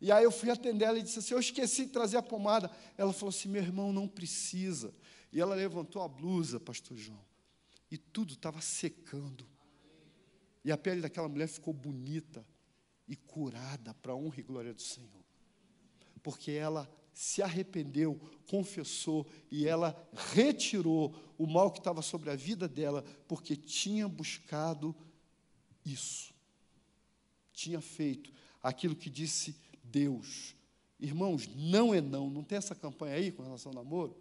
[0.00, 2.70] E aí eu fui atender ela e disse assim: Eu esqueci de trazer a pomada.
[2.98, 4.92] Ela falou assim: Meu irmão, não precisa.
[5.32, 7.24] E ela levantou a blusa, pastor João,
[7.90, 9.46] e tudo estava secando.
[10.64, 12.46] E a pele daquela mulher ficou bonita
[13.06, 15.24] e curada para a honra e glória do Senhor.
[16.22, 19.96] Porque ela se arrependeu, confessou e ela
[20.34, 24.94] retirou o mal que estava sobre a vida dela, porque tinha buscado
[25.84, 26.34] isso.
[27.52, 30.54] Tinha feito aquilo que disse Deus.
[30.98, 32.28] Irmãos, não é não.
[32.28, 34.16] Não tem essa campanha aí com relação ao namoro?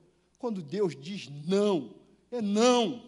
[0.45, 1.95] Quando Deus diz não,
[2.29, 3.01] é não.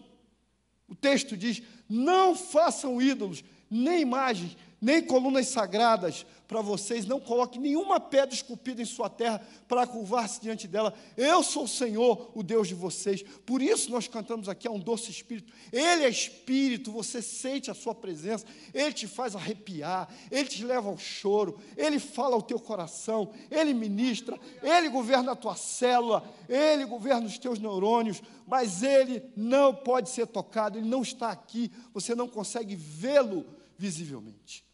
[0.88, 7.58] O texto diz: não façam ídolos, nem imagens, nem colunas sagradas para vocês, não coloque
[7.58, 10.94] nenhuma pedra esculpida em sua terra para curvar-se diante dela.
[11.14, 13.22] Eu sou o Senhor, o Deus de vocês.
[13.44, 15.52] Por isso nós cantamos aqui, é um doce espírito.
[15.70, 20.88] Ele é espírito, você sente a sua presença, ele te faz arrepiar, ele te leva
[20.88, 26.86] ao choro, ele fala ao teu coração, ele ministra, ele governa a tua célula, ele
[26.86, 32.14] governa os teus neurônios, mas ele não pode ser tocado, ele não está aqui, você
[32.14, 33.44] não consegue vê-lo
[33.76, 34.67] visivelmente.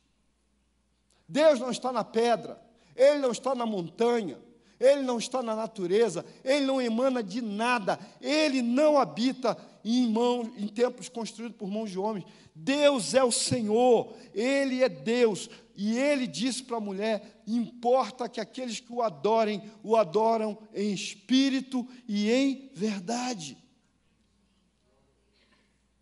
[1.28, 2.60] Deus não está na pedra,
[2.94, 4.38] Ele não está na montanha,
[4.78, 10.52] Ele não está na natureza, Ele não emana de nada, Ele não habita em, mão,
[10.56, 12.26] em templos construídos por mãos de homens.
[12.54, 15.48] Deus é o Senhor, Ele é Deus.
[15.76, 20.92] E Ele disse para a mulher: importa que aqueles que o adorem, o adoram em
[20.92, 23.58] espírito e em verdade.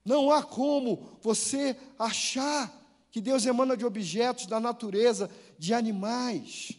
[0.04, 2.81] Não há como você achar
[3.12, 6.72] que Deus emana de objetos da natureza, de animais.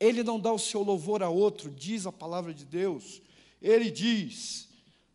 [0.00, 3.22] Ele não dá o seu louvor a outro, diz a palavra de Deus.
[3.62, 4.68] Ele diz,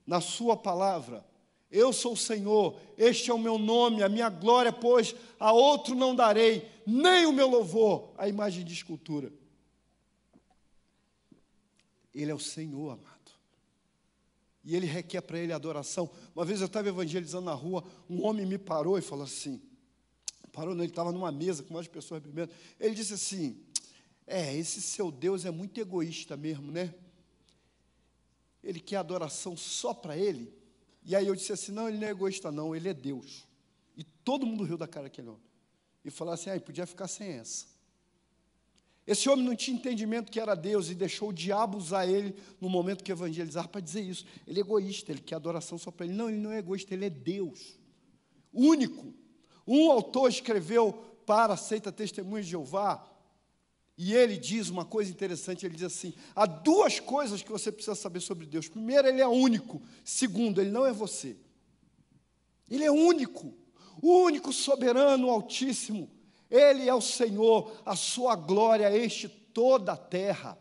[0.08, 1.26] na sua palavra,
[1.70, 5.94] eu sou o Senhor, este é o meu nome, a minha glória, pois a outro
[5.94, 9.30] não darei, nem o meu louvor, a imagem de escultura.
[12.16, 13.13] Ele é o Senhor, amado.
[14.64, 16.10] E ele requer para ele adoração.
[16.36, 19.62] Uma vez eu estava evangelizando na rua, um homem me parou e falou assim:
[20.54, 22.54] parou, ele estava numa mesa com mais pessoas bebendo.
[22.80, 23.60] Ele disse assim:
[24.26, 26.94] É, esse seu Deus é muito egoísta mesmo, né?
[28.64, 30.54] Ele quer adoração só para ele.
[31.04, 33.46] E aí eu disse assim: Não, ele não é egoísta, não, ele é Deus.
[33.98, 35.44] E todo mundo riu da cara daquele homem.
[36.06, 37.73] E falou assim: Ah, podia ficar sem essa.
[39.06, 42.70] Esse homem não tinha entendimento que era Deus e deixou o diabo usar ele no
[42.70, 44.26] momento que evangelizar para dizer isso.
[44.48, 46.16] Ele é egoísta, ele quer adoração só para ele.
[46.16, 47.78] Não, ele não é egoísta, ele é Deus.
[48.54, 49.14] Único.
[49.68, 50.94] Um autor escreveu
[51.26, 53.10] para a seita Testemunha de Jeová,
[53.98, 57.96] e ele diz uma coisa interessante, ele diz assim: há duas coisas que você precisa
[57.96, 58.68] saber sobre Deus.
[58.68, 59.82] Primeiro, ele é único.
[60.04, 61.38] Segundo, ele não é você.
[62.70, 63.54] Ele é único.
[64.02, 66.10] O único soberano, altíssimo.
[66.54, 70.56] Ele é o Senhor, a sua glória enche toda a terra.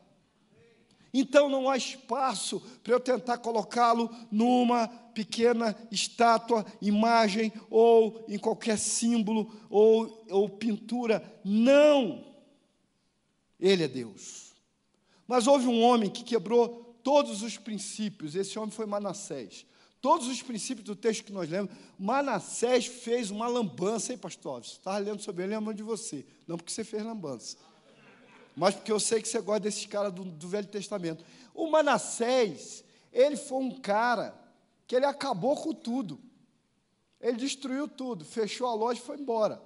[1.12, 8.78] Então não há espaço para eu tentar colocá-lo numa pequena estátua, imagem ou em qualquer
[8.78, 11.22] símbolo ou, ou pintura.
[11.44, 12.24] Não!
[13.60, 14.54] Ele é Deus.
[15.28, 19.66] Mas houve um homem que quebrou todos os princípios, esse homem foi Manassés.
[20.02, 24.64] Todos os princípios do texto que nós lemos, Manassés fez uma lambança, hein, pastor?
[24.64, 26.26] Você estava lendo sobre ele, lembro de você.
[26.44, 27.56] Não porque você fez lambança,
[28.56, 31.24] mas porque eu sei que você gosta desses caras do, do Velho Testamento.
[31.54, 32.82] O Manassés,
[33.12, 34.34] ele foi um cara
[34.88, 36.18] que ele acabou com tudo.
[37.20, 39.62] Ele destruiu tudo, fechou a loja e foi embora.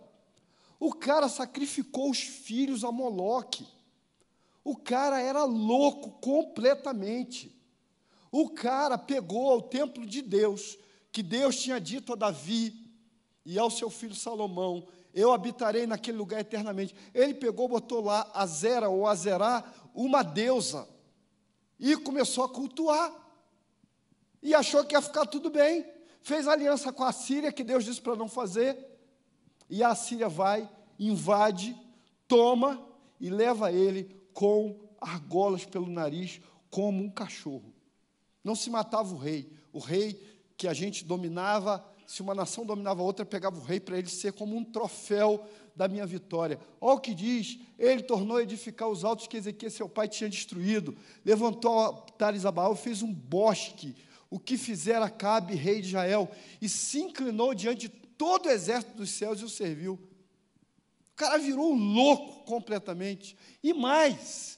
[0.79, 3.67] O cara sacrificou os filhos a Moloque.
[4.63, 7.56] O cara era louco completamente.
[8.31, 10.77] O cara pegou o templo de Deus,
[11.13, 12.91] que Deus tinha dito a Davi
[13.45, 16.95] e ao seu filho Salomão: Eu habitarei naquele lugar eternamente.
[17.15, 19.65] Ele pegou, botou lá Azera ou Azerá,
[19.95, 20.89] uma deusa,
[21.79, 23.13] e começou a cultuar.
[24.43, 25.87] E achou que ia ficar tudo bem.
[26.21, 28.77] Fez aliança com a Síria, que Deus disse para não fazer.
[29.71, 30.69] E a Síria vai,
[30.99, 31.77] invade,
[32.29, 32.85] toma
[33.21, 37.76] e leva ele com argolas pelo nariz, como um cachorro.
[38.47, 39.51] Não se matava o rei.
[39.73, 40.23] O rei
[40.57, 44.09] que a gente dominava, se uma nação dominava a outra, pegava o rei para ele
[44.09, 45.45] ser como um troféu
[45.75, 46.61] da minha vitória.
[46.81, 50.31] Olha o que diz: ele tornou a edificar os altos que Ezequiel, seu pai, tinha
[50.31, 53.97] destruído, levantou altares a Baal, fez um bosque,
[54.31, 56.31] o que fizera Cabe, rei de Israel,
[56.63, 59.95] e se inclinou diante de todo o exército dos céus e o serviu.
[59.95, 63.37] O cara virou louco completamente.
[63.61, 64.57] E mais,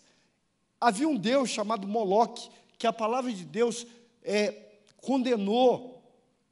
[0.78, 3.87] havia um Deus chamado Moloque, que a palavra de Deus
[4.22, 4.55] é,
[5.01, 5.99] condenou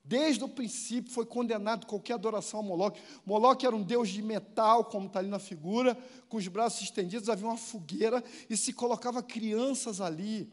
[0.09, 3.03] Desde o princípio foi condenado qualquer adoração a Moloque.
[3.25, 5.99] Moloque era um deus de metal, como está ali na figura,
[6.29, 10.49] com os braços estendidos, havia uma fogueira e se colocava crianças ali.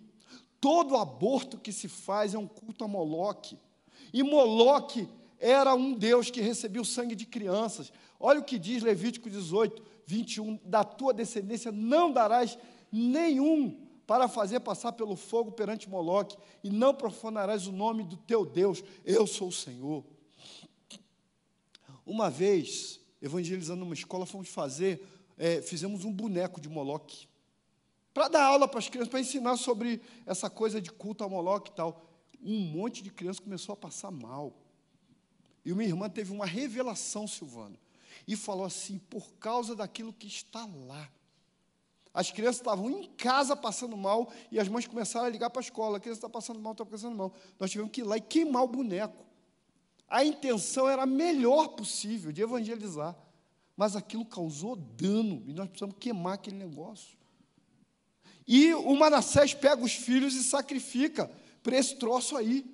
[0.60, 3.56] Todo aborto que se faz é um culto a Moloque.
[4.12, 5.08] E Moloque
[5.40, 7.94] era um Deus que recebia o sangue de crianças.
[8.20, 12.58] Olha o que diz Levítico 18, 21: Da tua descendência não darás
[12.92, 18.46] nenhum para fazer passar pelo fogo perante Moloque, e não profanarás o nome do teu
[18.46, 20.04] Deus, eu sou o Senhor.
[22.06, 25.06] Uma vez, evangelizando numa escola, fomos fazer,
[25.38, 27.28] é, fizemos um boneco de Moloque
[28.14, 31.72] para dar aula para as crianças, para ensinar sobre essa coisa de culto a Moloque
[31.72, 32.06] e tal.
[32.42, 34.54] Um monte de crianças começou a passar mal.
[35.66, 37.78] E uma irmã teve uma revelação, Silvano,
[38.28, 41.10] e falou assim: por causa daquilo que está lá.
[42.14, 45.64] As crianças estavam em casa passando mal e as mães começaram a ligar para a
[45.64, 47.34] escola: a criança está passando mal, está passando mal.
[47.60, 49.26] Nós tivemos que ir lá e queimar o boneco.
[50.08, 53.16] A intenção era a melhor possível de evangelizar,
[53.76, 57.18] mas aquilo causou dano e nós precisamos queimar aquele negócio.
[58.48, 61.32] E o Manassés pega os filhos e sacrifica
[61.64, 62.66] para esse troço aí.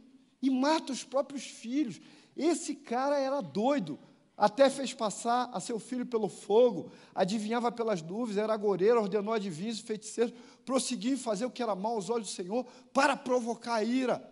[0.41, 1.99] E mata os próprios filhos.
[2.35, 3.99] Esse cara era doido.
[4.39, 9.79] Até fez passar a seu filho pelo fogo, adivinhava pelas nuvens, era agoreiro, ordenou adivinhos
[9.79, 10.33] e feiticeiros,
[10.65, 14.25] prosseguiu em fazer o que era mal aos olhos do Senhor, para provocar a ira.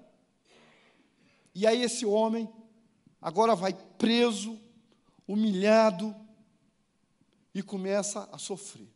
[1.54, 2.50] E aí esse homem
[3.22, 4.58] agora vai preso,
[5.28, 6.16] humilhado,
[7.54, 8.88] e começa a sofrer.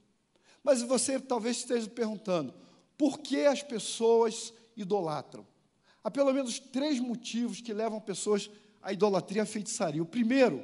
[0.64, 2.54] Mas você talvez esteja perguntando:
[2.98, 5.46] por que as pessoas idolatram?
[6.04, 8.50] Há pelo menos três motivos que levam pessoas
[8.82, 10.02] à idolatria e à feitiçaria.
[10.02, 10.64] O primeiro,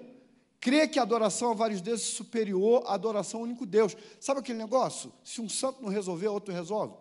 [0.60, 3.96] crê que a adoração a vários deuses é superior à adoração ao único Deus.
[4.20, 5.14] Sabe aquele negócio?
[5.24, 6.96] Se um santo não resolver, outro resolve.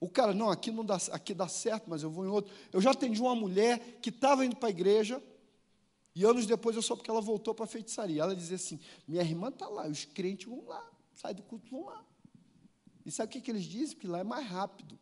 [0.00, 2.52] O cara, não, aqui não dá, aqui dá certo, mas eu vou em outro.
[2.72, 5.22] Eu já atendi uma mulher que estava indo para a igreja,
[6.14, 8.22] e anos depois eu soube que ela voltou para a feitiçaria.
[8.22, 10.88] Ela dizia assim: minha irmã está lá, os crentes vão lá.
[11.14, 12.02] Sai do culto, vão lá.
[13.04, 13.96] E sabe o que, que eles dizem?
[13.96, 14.98] Que lá é mais rápido.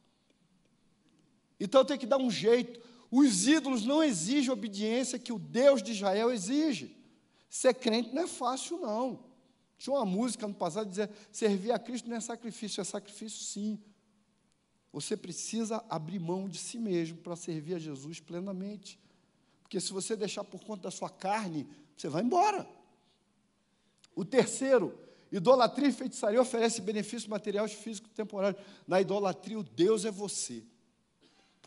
[1.61, 2.81] Então tem que dar um jeito.
[3.11, 6.98] Os ídolos não exigem a obediência que o Deus de Israel exige.
[7.49, 9.25] Ser crente não é fácil, não.
[9.77, 13.45] Tinha uma música no passado que dizia: servir a Cristo não é sacrifício, é sacrifício
[13.45, 13.79] sim.
[14.93, 18.99] Você precisa abrir mão de si mesmo para servir a Jesus plenamente.
[19.63, 22.69] Porque se você deixar por conta da sua carne, você vai embora.
[24.15, 24.99] O terceiro,
[25.31, 26.41] Idolatria e feitiçaria
[26.83, 28.63] benefícios materiais, físicos e temporários.
[28.87, 30.65] Na idolatria, o Deus é você.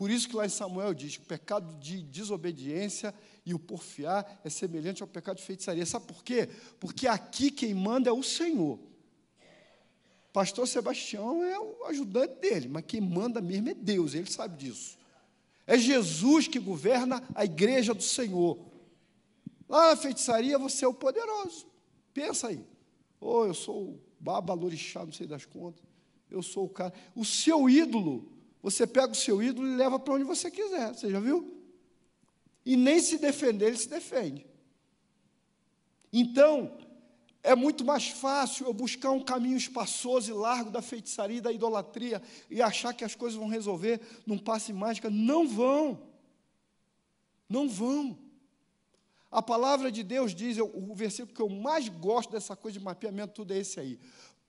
[0.02, 3.14] Por isso que lá em Samuel diz que o pecado de desobediência
[3.46, 5.86] e o porfiar é semelhante ao pecado de feitiçaria.
[5.86, 6.48] Sabe por quê?
[6.80, 8.80] Porque aqui quem manda é o Senhor.
[10.32, 14.98] Pastor Sebastião é o ajudante dele, mas quem manda mesmo é Deus, ele sabe disso.
[15.68, 18.58] É Jesus que governa a igreja do Senhor.
[19.68, 21.64] Lá na feitiçaria você é o poderoso.
[22.12, 22.66] Pensa aí.
[23.20, 25.84] Oh, eu sou o babalorixá, não sei das contas.
[26.28, 26.92] Eu sou o cara.
[27.14, 28.31] O seu ídolo,
[28.62, 30.94] você pega o seu ídolo e leva para onde você quiser.
[30.94, 31.52] Você já viu?
[32.64, 34.46] E nem se defender, ele se defende.
[36.12, 36.78] Então,
[37.42, 42.22] é muito mais fácil eu buscar um caminho espaçoso e largo da feitiçaria da idolatria
[42.48, 45.10] e achar que as coisas vão resolver num passe mágica.
[45.10, 46.00] Não vão.
[47.48, 48.16] Não vão.
[49.28, 53.34] A palavra de Deus diz, o versículo que eu mais gosto dessa coisa de mapeamento,
[53.34, 53.98] tudo é esse aí.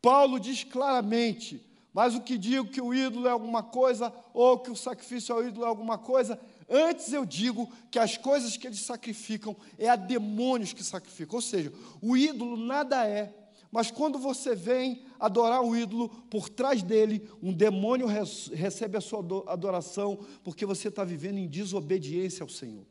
[0.02, 4.72] Paulo diz claramente, mas o que digo que o ídolo é alguma coisa, ou que
[4.72, 6.40] o sacrifício ao ídolo é alguma coisa,
[6.70, 11.36] Antes eu digo que as coisas que eles sacrificam é a demônios que sacrificam.
[11.36, 11.72] Ou seja,
[12.02, 13.34] o ídolo nada é,
[13.72, 19.20] mas quando você vem adorar o ídolo, por trás dele, um demônio recebe a sua
[19.48, 22.86] adoração, porque você está vivendo em desobediência ao Senhor.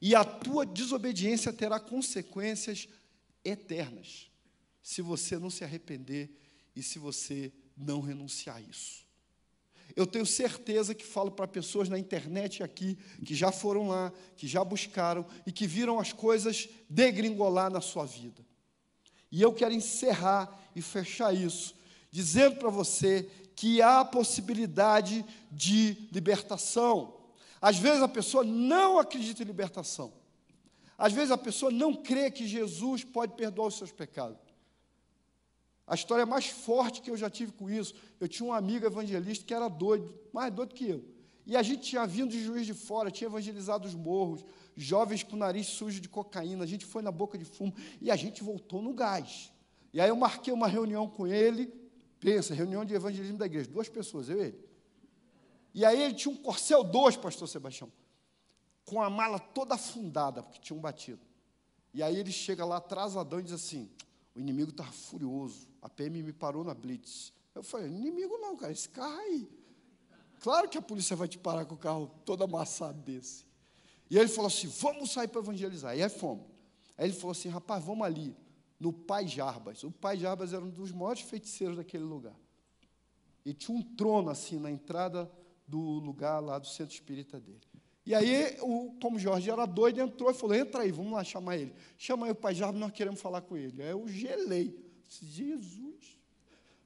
[0.00, 2.88] E a tua desobediência terá consequências
[3.44, 4.30] eternas,
[4.82, 6.30] se você não se arrepender
[6.74, 9.02] e se você não renunciar a isso.
[9.94, 14.46] Eu tenho certeza que falo para pessoas na internet aqui, que já foram lá, que
[14.46, 18.44] já buscaram e que viram as coisas degringolar na sua vida.
[19.30, 21.74] E eu quero encerrar e fechar isso,
[22.10, 27.14] dizendo para você que há possibilidade de libertação.
[27.60, 30.12] Às vezes a pessoa não acredita em libertação.
[30.96, 34.51] Às vezes a pessoa não crê que Jesus pode perdoar os seus pecados.
[35.86, 39.44] A história mais forte que eu já tive com isso, eu tinha um amigo evangelista
[39.44, 41.04] que era doido, mais doido que eu.
[41.44, 44.44] E a gente tinha vindo de juiz de fora, tinha evangelizado os morros,
[44.76, 48.10] jovens com o nariz sujo de cocaína, a gente foi na boca de fumo e
[48.10, 49.52] a gente voltou no gás.
[49.92, 51.72] E aí eu marquei uma reunião com ele,
[52.20, 54.72] pensa, reunião de evangelismo da igreja, duas pessoas, eu e ele.
[55.74, 57.90] E aí ele tinha um Corcel 2, pastor Sebastião,
[58.84, 61.20] com a mala toda afundada, porque tinha um batido.
[61.92, 63.90] E aí ele chega lá atrasadão e diz assim:
[64.34, 67.32] o inimigo estava furioso, a PM me parou na blitz.
[67.54, 69.48] Eu falei, inimigo não, cara, esse carro aí.
[70.40, 73.44] Claro que a polícia vai te parar com o carro todo amassado desse.
[74.10, 75.96] E ele falou assim: vamos sair para evangelizar.
[75.96, 76.46] E aí fomos.
[76.98, 78.36] Aí ele falou assim: rapaz, vamos ali,
[78.78, 79.84] no Pai Jarbas.
[79.84, 82.36] O Pai Jarbas era um dos maiores feiticeiros daquele lugar.
[83.44, 85.30] E tinha um trono assim na entrada
[85.66, 87.60] do lugar lá do centro espírita dele.
[88.04, 91.56] E aí, o Tom Jorge era doido, entrou e falou: entra aí, vamos lá chamar
[91.56, 91.72] ele.
[91.96, 93.82] Chama aí o pai Jarbo, nós queremos falar com ele.
[93.82, 94.76] Aí eu gelei.
[95.08, 96.18] Jesus.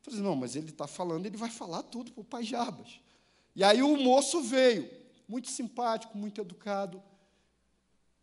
[0.06, 3.00] Eu falei, não, mas ele está falando, ele vai falar tudo para o pai Jarbas.
[3.54, 4.90] E aí o moço veio,
[5.26, 7.02] muito simpático, muito educado.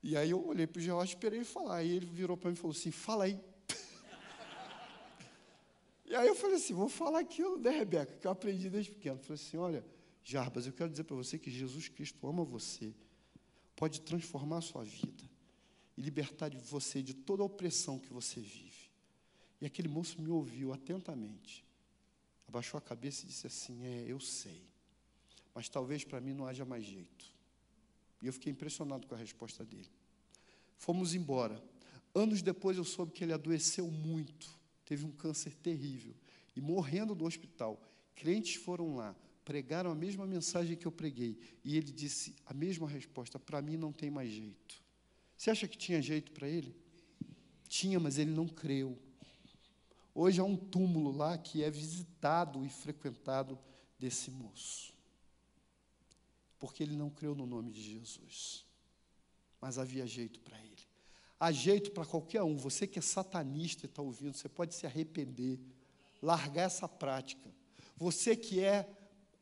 [0.03, 1.81] E aí eu olhei para o Jorge esperei ele falar.
[1.81, 3.39] E ele virou para mim e falou assim: fala aí.
[6.05, 9.15] e aí eu falei assim: vou falar aquilo, né, Rebeca, que eu aprendi desde pequeno.
[9.15, 9.92] Eu falei assim: olha
[10.23, 12.93] Jarbas, eu quero dizer para você que Jesus Cristo ama você,
[13.75, 15.23] pode transformar a sua vida
[15.97, 18.89] e libertar de você de toda a opressão que você vive.
[19.59, 21.65] E aquele moço me ouviu atentamente,
[22.47, 24.61] abaixou a cabeça e disse assim: É, eu sei,
[25.53, 27.25] mas talvez para mim não haja mais jeito.
[28.21, 29.89] E eu fiquei impressionado com a resposta dele.
[30.77, 31.61] Fomos embora.
[32.15, 34.49] Anos depois eu soube que ele adoeceu muito,
[34.85, 36.15] teve um câncer terrível
[36.55, 37.81] e morrendo do hospital.
[38.15, 41.37] Crentes foram lá, pregaram a mesma mensagem que eu preguei.
[41.63, 44.81] E ele disse a mesma resposta: para mim não tem mais jeito.
[45.37, 46.75] Você acha que tinha jeito para ele?
[47.67, 48.97] Tinha, mas ele não creu.
[50.15, 53.57] Hoje há um túmulo lá que é visitado e frequentado
[53.97, 54.93] desse moço.
[56.59, 58.63] Porque ele não creu no nome de Jesus.
[59.59, 60.83] Mas havia jeito para ele.
[61.39, 62.55] Há jeito para qualquer um.
[62.55, 65.59] Você que é satanista e está ouvindo, você pode se arrepender,
[66.21, 67.53] largar essa prática.
[67.97, 68.87] Você que é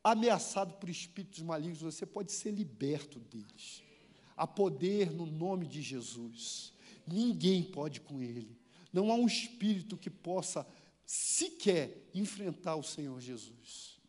[0.02, 3.82] ameaçado por espíritos malignos, você pode ser liberto deles.
[4.36, 6.72] Há poder no nome de Jesus.
[7.06, 8.56] Ninguém pode com ele.
[8.92, 10.66] Não há um espírito que possa
[11.06, 14.00] sequer enfrentar o Senhor Jesus.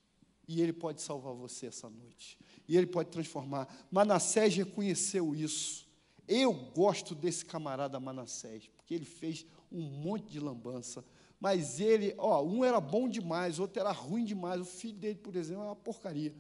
[0.48, 2.38] E ele pode salvar você essa noite.
[2.68, 3.68] E ele pode transformar.
[3.92, 5.88] Manassés reconheceu isso.
[6.28, 11.04] Eu gosto desse camarada Manassés, porque ele fez um monte de lambança
[11.44, 14.62] mas ele, ó, um era bom demais, outro era ruim demais.
[14.62, 16.34] O filho dele, por exemplo, é uma porcaria.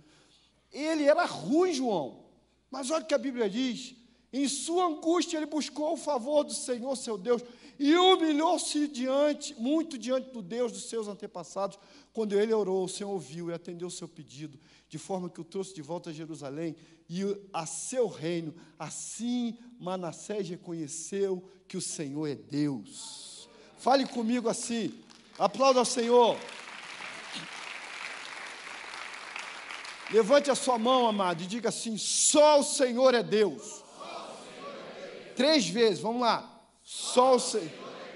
[0.71, 2.23] Ele era ruim, João.
[2.71, 3.97] Mas olha o que a Bíblia diz:
[4.31, 7.41] em sua angústia ele buscou o favor do Senhor, seu Deus,
[7.77, 11.77] e humilhou-se diante, muito diante do Deus dos seus antepassados.
[12.13, 15.43] Quando ele orou, o Senhor ouviu e atendeu o seu pedido, de forma que o
[15.43, 16.77] trouxe de volta a Jerusalém
[17.09, 18.55] e a seu reino.
[18.79, 23.32] Assim Manassés reconheceu que o Senhor é Deus.
[23.83, 24.97] Fale comigo assim.
[25.37, 26.37] Aplauda ao Senhor.
[30.09, 33.83] Levante a sua mão, amado, e diga assim: só o Senhor é Deus.
[35.35, 36.49] Três vezes, vamos lá.
[36.81, 37.69] Só o Senhor.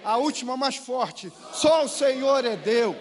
[0.05, 1.34] A última mais forte.
[1.51, 2.95] Só o Senhor é Deus.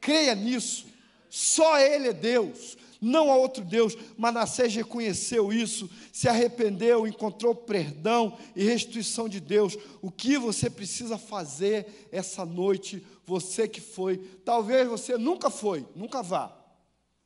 [0.00, 0.86] Creia nisso.
[1.28, 3.96] Só Ele é Deus não há outro Deus.
[4.16, 9.76] Manassés reconheceu isso, se arrependeu, encontrou perdão e restituição de Deus.
[10.02, 16.22] O que você precisa fazer essa noite, você que foi, talvez você nunca foi, nunca
[16.22, 16.56] vá.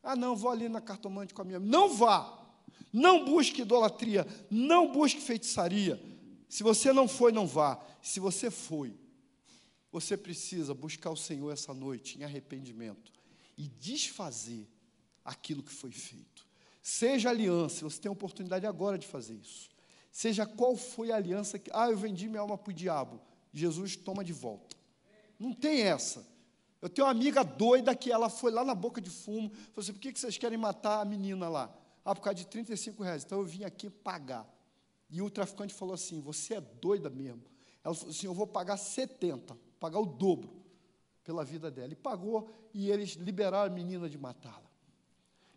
[0.03, 1.59] Ah, não, vou ali na cartomante com a minha.
[1.59, 2.41] Não vá.
[2.93, 6.01] Não busque idolatria, não busque feitiçaria.
[6.49, 7.85] Se você não foi, não vá.
[8.01, 8.95] Se você foi,
[9.91, 13.13] você precisa buscar o Senhor essa noite em arrependimento
[13.57, 14.69] e desfazer
[15.25, 16.47] aquilo que foi feito.
[16.83, 19.71] Seja aliança, você tem a oportunidade agora de fazer isso.
[20.13, 21.71] Seja qual foi a aliança que.
[21.73, 23.21] Ah, eu vendi minha alma para o diabo.
[23.53, 24.77] Jesus toma de volta.
[25.39, 26.25] Não tem essa.
[26.81, 29.49] Eu tenho uma amiga doida que ela foi lá na boca de fumo.
[29.49, 31.75] Falou assim: por que vocês querem matar a menina lá?
[32.05, 33.25] Ah, por causa de 35 reais.
[33.25, 34.47] Então eu vim aqui pagar.
[35.09, 37.43] E o traficante falou assim: Você é doida mesmo.
[37.83, 40.51] Ela falou assim: Eu vou pagar 70, pagar o dobro
[41.25, 41.93] pela vida dela.
[41.93, 44.74] E pagou, e eles liberaram a menina de matá-la.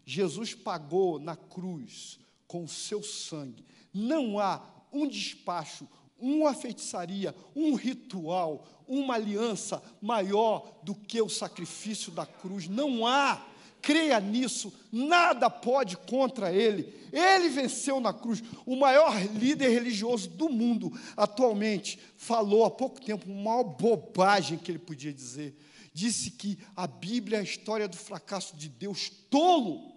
[0.09, 3.65] Jesus pagou na cruz com o seu sangue.
[3.93, 5.85] Não há um despacho,
[6.17, 12.69] uma feitiçaria, um ritual, uma aliança maior do que o sacrifício da cruz.
[12.69, 13.45] Não há
[13.81, 16.93] creia nisso, nada pode contra ele.
[17.11, 18.41] Ele venceu na cruz.
[18.65, 24.79] O maior líder religioso do mundo atualmente falou há pouco tempo uma bobagem que ele
[24.79, 25.53] podia dizer.
[25.93, 29.96] Disse que a Bíblia é a história do fracasso de Deus tolo.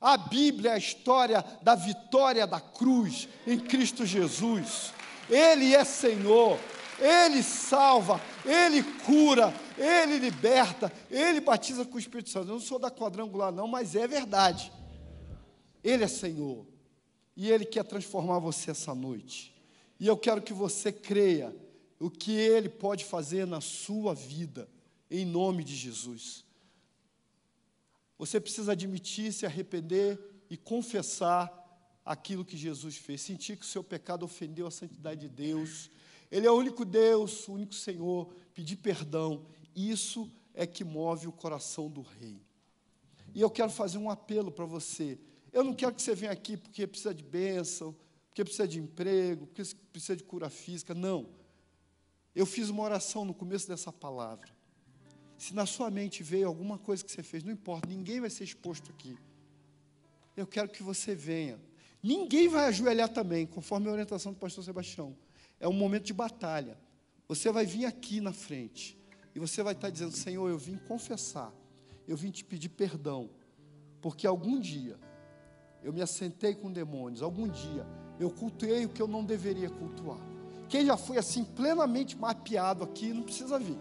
[0.00, 4.92] A Bíblia é a história da vitória da cruz em Cristo Jesus.
[5.28, 6.58] Ele é Senhor.
[7.00, 12.48] Ele salva, Ele cura, Ele liberta, Ele batiza com o Espírito Santo.
[12.48, 14.72] Eu não sou da quadrangular, não, mas é verdade.
[15.82, 16.66] Ele é Senhor.
[17.36, 19.54] E Ele quer transformar você essa noite.
[20.00, 21.54] E eu quero que você creia
[22.00, 24.68] o que Ele pode fazer na sua vida,
[25.08, 26.44] em nome de Jesus.
[28.18, 30.18] Você precisa admitir, se arrepender
[30.50, 31.54] e confessar
[32.04, 33.20] aquilo que Jesus fez.
[33.20, 35.90] Sentir que o seu pecado ofendeu a santidade de Deus
[36.30, 39.46] ele é o único Deus, o único Senhor, pedir perdão.
[39.74, 42.42] Isso é que move o coração do rei.
[43.34, 45.18] E eu quero fazer um apelo para você.
[45.52, 47.96] Eu não quero que você venha aqui porque precisa de bênção,
[48.28, 50.94] porque precisa de emprego, porque precisa de cura física.
[50.94, 51.28] Não.
[52.34, 54.48] Eu fiz uma oração no começo dessa palavra.
[55.38, 58.44] Se na sua mente veio alguma coisa que você fez, não importa, ninguém vai ser
[58.44, 59.16] exposto aqui.
[60.36, 61.58] Eu quero que você venha.
[62.02, 65.16] Ninguém vai ajoelhar também, conforme a orientação do pastor Sebastião
[65.60, 66.78] é um momento de batalha.
[67.26, 68.98] Você vai vir aqui na frente
[69.34, 71.52] e você vai estar dizendo: Senhor, eu vim confessar,
[72.06, 73.30] eu vim te pedir perdão,
[74.00, 74.98] porque algum dia
[75.82, 77.86] eu me assentei com demônios, algum dia
[78.18, 80.18] eu cultuei o que eu não deveria cultuar.
[80.68, 83.78] Quem já foi assim plenamente mapeado aqui, não precisa vir.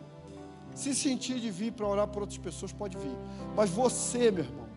[0.78, 3.17] Se sentir de vir para orar por outras pessoas, pode vir.
[3.55, 4.67] Mas você, meu irmão,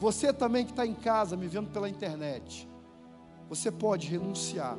[0.00, 2.68] você também que está em casa, me vendo pela internet,
[3.48, 4.76] você pode renunciar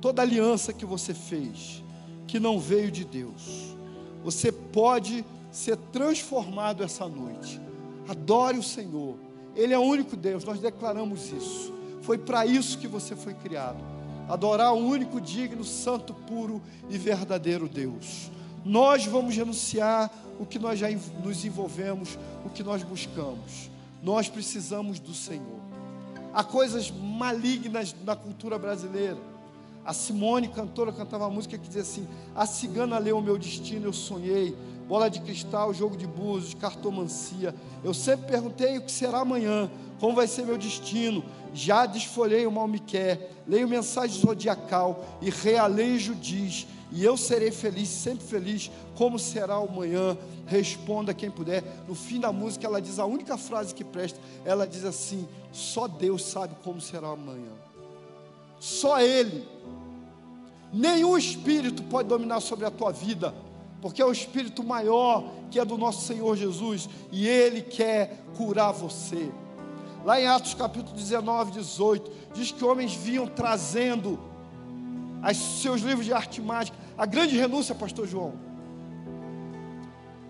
[0.00, 1.82] toda aliança que você fez,
[2.28, 3.74] que não veio de Deus,
[4.22, 7.60] você pode ser transformado essa noite.
[8.06, 9.16] Adore o Senhor,
[9.56, 11.74] Ele é o único Deus, nós declaramos isso.
[12.02, 13.84] Foi para isso que você foi criado.
[14.28, 18.30] Adorar o único digno, santo, puro e verdadeiro Deus.
[18.64, 20.88] Nós vamos renunciar o que nós já
[21.22, 23.70] nos envolvemos, o que nós buscamos.
[24.02, 25.60] Nós precisamos do Senhor.
[26.32, 29.30] Há coisas malignas na cultura brasileira
[29.84, 33.86] a Simone, cantora, cantava uma música que dizia assim: A cigana leu o meu destino,
[33.86, 34.56] eu sonhei.
[34.86, 37.54] Bola de cristal, jogo de búzios, cartomancia.
[37.82, 41.24] Eu sempre perguntei o que será amanhã, como vai ser meu destino.
[41.54, 46.66] Já desfolhei o mal me quer, leio mensagem zodiacal e realejo diz.
[46.92, 50.16] E eu serei feliz, sempre feliz, como será o amanhã.
[50.46, 51.62] Responda quem puder.
[51.86, 55.86] No fim da música, ela diz a única frase que presta: ela diz assim: Só
[55.86, 57.52] Deus sabe como será o amanhã.
[58.58, 59.46] Só Ele.
[60.72, 63.34] Nenhum espírito pode dominar sobre a tua vida,
[63.80, 68.72] porque é o espírito maior que é do nosso Senhor Jesus e Ele quer curar
[68.72, 69.30] você.
[70.04, 74.18] Lá em Atos capítulo 19, 18, diz que homens vinham trazendo
[75.22, 78.34] os seus livros de arte mágica, a grande renúncia, pastor João.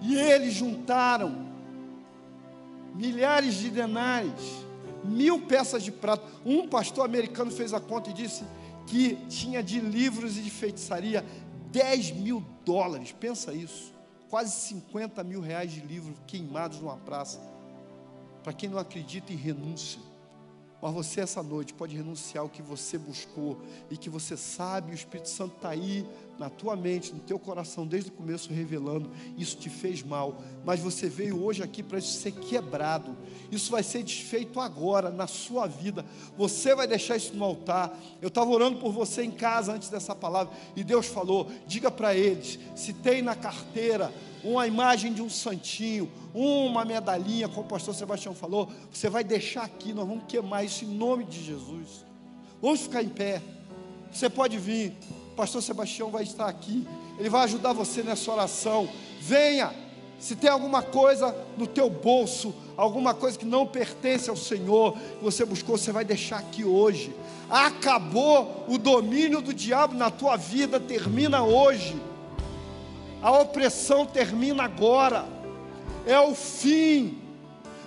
[0.01, 1.51] E eles juntaram
[2.95, 4.70] milhares de denários
[5.05, 6.24] mil peças de prata.
[6.45, 8.45] Um pastor americano fez a conta e disse
[8.86, 11.24] que tinha de livros e de feitiçaria
[11.70, 13.12] 10 mil dólares.
[13.12, 13.93] Pensa isso.
[14.28, 17.41] Quase 50 mil reais de livros queimados numa praça.
[18.43, 20.01] Para quem não acredita em renúncia.
[20.81, 23.61] Mas você essa noite pode renunciar ao que você buscou
[23.91, 26.07] e que você sabe, o Espírito Santo está aí
[26.39, 30.81] na tua mente, no teu coração, desde o começo revelando, isso te fez mal, mas
[30.81, 33.14] você veio hoje aqui para isso ser quebrado,
[33.53, 36.03] isso vai ser desfeito agora, na sua vida,
[36.39, 37.95] você vai deixar isso no altar.
[38.22, 42.14] Eu estava orando por você em casa antes dessa palavra, e Deus falou: diga para
[42.14, 44.11] eles, se tem na carteira
[44.43, 49.62] uma imagem de um santinho, uma medalhinha, como o pastor Sebastião falou, você vai deixar
[49.62, 52.05] aqui, nós vamos queimar isso em nome de Jesus.
[52.61, 53.43] Vamos ficar em pé.
[54.12, 54.95] Você pode vir
[55.41, 56.86] pastor Sebastião vai estar aqui.
[57.18, 58.86] Ele vai ajudar você nessa oração.
[59.20, 59.72] Venha,
[60.18, 65.24] Se tem alguma coisa no teu bolso, alguma coisa que não pertence ao Senhor, que
[65.24, 67.11] você buscou, você vai deixar aqui hoje.
[67.49, 71.99] Acabou o domínio do diabo na tua vida, termina hoje.
[73.22, 75.26] A opressão termina agora.
[76.06, 77.18] É o fim.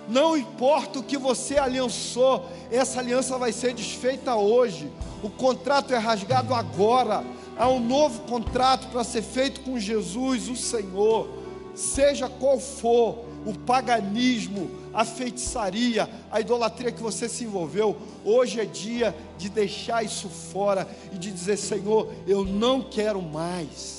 [0.08, 4.90] Não importa o que você aliançou, essa aliança vai ser desfeita hoje.
[5.22, 7.24] O contrato é rasgado agora.
[7.56, 11.28] Há um novo contrato para ser feito com Jesus, o Senhor.
[11.74, 18.64] Seja qual for o paganismo, a feitiçaria, a idolatria que você se envolveu, hoje é
[18.64, 23.93] dia de deixar isso fora e de dizer: Senhor, eu não quero mais.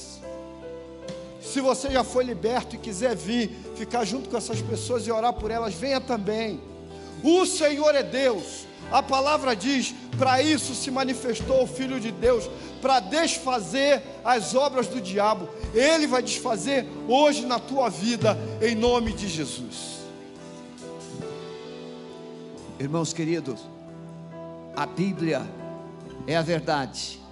[1.46, 5.32] Se você já foi liberto e quiser vir, ficar junto com essas pessoas e orar
[5.34, 6.60] por elas, venha também.
[7.24, 8.66] O Senhor é Deus.
[8.92, 12.50] A palavra diz: para isso se manifestou o Filho de Deus,
[12.82, 15.48] para desfazer as obras do diabo.
[15.74, 20.00] Ele vai desfazer hoje na tua vida, em nome de Jesus.
[22.80, 23.62] Irmãos queridos,
[24.76, 25.42] a Bíblia
[26.28, 27.25] é a verdade.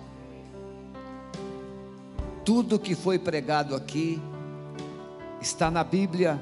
[2.45, 4.21] Tudo que foi pregado aqui
[5.39, 6.39] está na Bíblia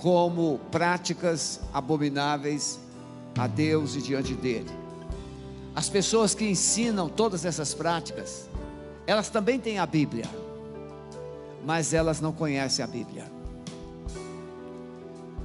[0.00, 2.80] como práticas abomináveis
[3.38, 4.70] a Deus e diante dele.
[5.74, 8.48] As pessoas que ensinam todas essas práticas,
[9.06, 10.26] elas também têm a Bíblia,
[11.64, 13.30] mas elas não conhecem a Bíblia.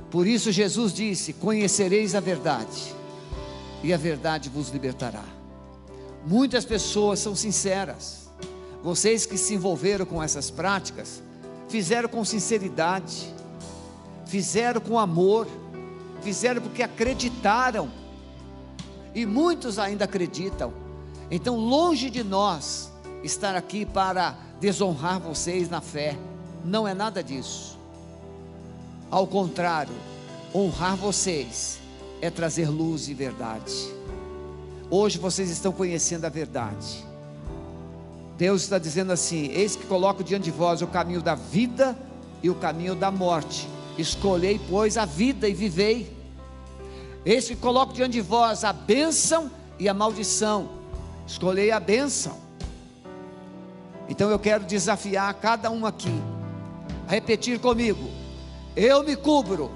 [0.09, 2.95] Por isso Jesus disse: Conhecereis a verdade,
[3.83, 5.25] e a verdade vos libertará.
[6.25, 8.24] Muitas pessoas são sinceras.
[8.85, 11.19] Vocês que se envolveram com essas práticas,
[11.67, 13.33] fizeram com sinceridade,
[14.27, 15.47] fizeram com amor,
[16.21, 17.89] fizeram porque acreditaram
[19.15, 20.71] e muitos ainda acreditam.
[21.31, 22.91] Então, longe de nós
[23.23, 26.15] estar aqui para desonrar vocês na fé,
[26.63, 27.79] não é nada disso.
[29.09, 29.95] Ao contrário,
[30.53, 31.79] honrar vocês
[32.21, 33.73] é trazer luz e verdade.
[34.91, 37.14] Hoje vocês estão conhecendo a verdade.
[38.37, 41.97] Deus está dizendo assim: Eis que coloco diante de vós o caminho da vida
[42.43, 43.67] e o caminho da morte.
[43.97, 46.15] Escolhei, pois, a vida e vivei.
[47.25, 50.69] Eis que coloco diante de vós a bênção e a maldição.
[51.25, 52.37] Escolhei a bênção.
[54.07, 56.13] Então eu quero desafiar cada um aqui
[57.07, 58.09] a repetir comigo:
[58.75, 59.71] Eu me cubro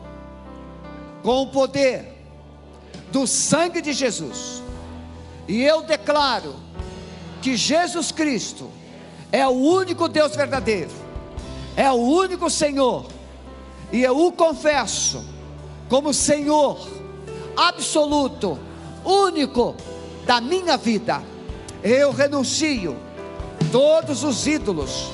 [1.23, 2.17] com o poder
[3.11, 4.61] do sangue de Jesus,
[5.47, 6.55] e eu declaro
[7.41, 8.69] que Jesus Cristo
[9.31, 10.91] é o único Deus verdadeiro,
[11.75, 13.05] é o único Senhor,
[13.91, 15.23] e eu o confesso
[15.87, 16.79] como Senhor
[17.55, 18.57] absoluto,
[19.03, 19.75] único
[20.25, 21.21] da minha vida.
[21.83, 22.95] Eu renuncio
[23.71, 25.09] todos os ídolos,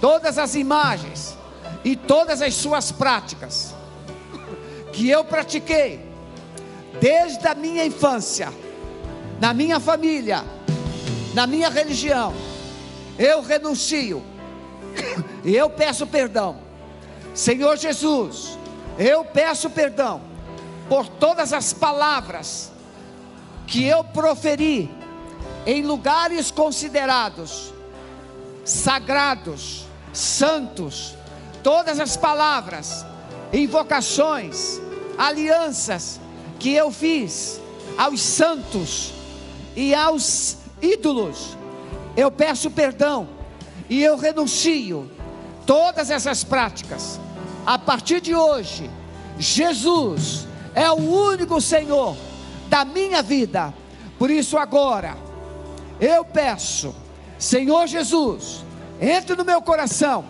[0.00, 1.36] todas as imagens
[1.84, 3.74] e todas as suas práticas
[4.92, 6.00] que eu pratiquei
[7.00, 8.52] desde a minha infância,
[9.40, 10.44] na minha família,
[11.34, 12.34] na minha religião.
[13.18, 14.22] Eu renuncio
[15.44, 16.58] e eu peço perdão.
[17.34, 18.58] Senhor Jesus,
[18.98, 20.22] eu peço perdão
[20.88, 22.70] por todas as palavras
[23.66, 24.90] que eu proferi
[25.66, 27.72] em lugares considerados
[28.64, 31.14] sagrados, santos,
[31.62, 33.04] todas as palavras,
[33.52, 34.80] invocações,
[35.18, 36.20] alianças
[36.58, 37.60] que eu fiz
[37.98, 39.12] aos santos
[39.76, 41.56] e aos ídolos,
[42.16, 43.28] eu peço perdão
[43.88, 45.10] e eu renuncio
[45.66, 47.20] todas essas práticas.
[47.66, 48.90] A partir de hoje,
[49.38, 52.16] Jesus é o único Senhor
[52.68, 53.74] da minha vida.
[54.18, 55.16] Por isso, agora,
[56.00, 56.94] eu peço,
[57.38, 58.64] Senhor Jesus,
[59.00, 60.24] entre no meu coração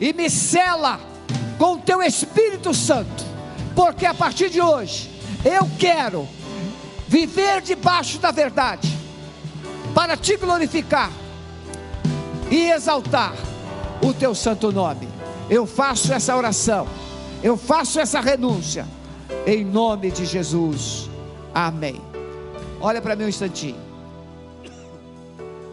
[0.00, 1.00] e me cela
[1.58, 3.24] com o teu Espírito Santo,
[3.74, 5.10] porque a partir de hoje
[5.44, 6.28] eu quero
[7.08, 8.98] viver debaixo da verdade,
[9.94, 11.10] para te glorificar
[12.50, 13.34] e exaltar
[14.02, 15.08] o teu santo nome.
[15.48, 16.86] Eu faço essa oração,
[17.42, 18.86] eu faço essa renúncia
[19.46, 21.10] em nome de Jesus.
[21.54, 22.00] Amém.
[22.80, 23.80] Olha para mim um instantinho.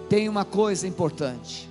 [0.10, 1.70] Tem uma coisa importante.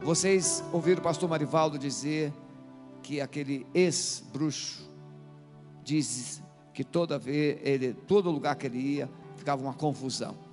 [0.00, 2.32] Vocês ouviram o pastor Marivaldo dizer
[3.02, 4.88] que aquele ex-bruxo
[5.82, 6.42] diz
[6.72, 10.47] que toda vez ele, todo lugar que ele ia, ficava uma confusão.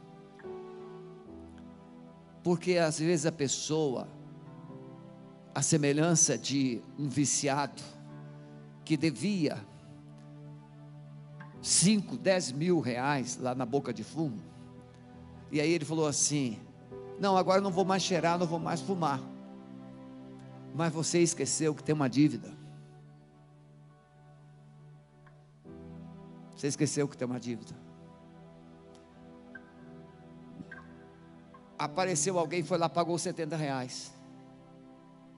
[2.45, 4.07] Porque às vezes a pessoa,
[5.51, 7.81] a semelhança de um viciado
[8.83, 9.65] que devia
[11.59, 14.39] 5, 10 mil reais lá na boca de fumo.
[15.51, 16.59] E aí ele falou assim:
[17.19, 19.19] Não, agora não vou mais cheirar, não vou mais fumar.
[20.75, 22.53] Mas você esqueceu que tem uma dívida.
[26.55, 27.84] Você esqueceu que tem uma dívida.
[31.77, 34.13] Apareceu alguém, foi lá, pagou 70 reais.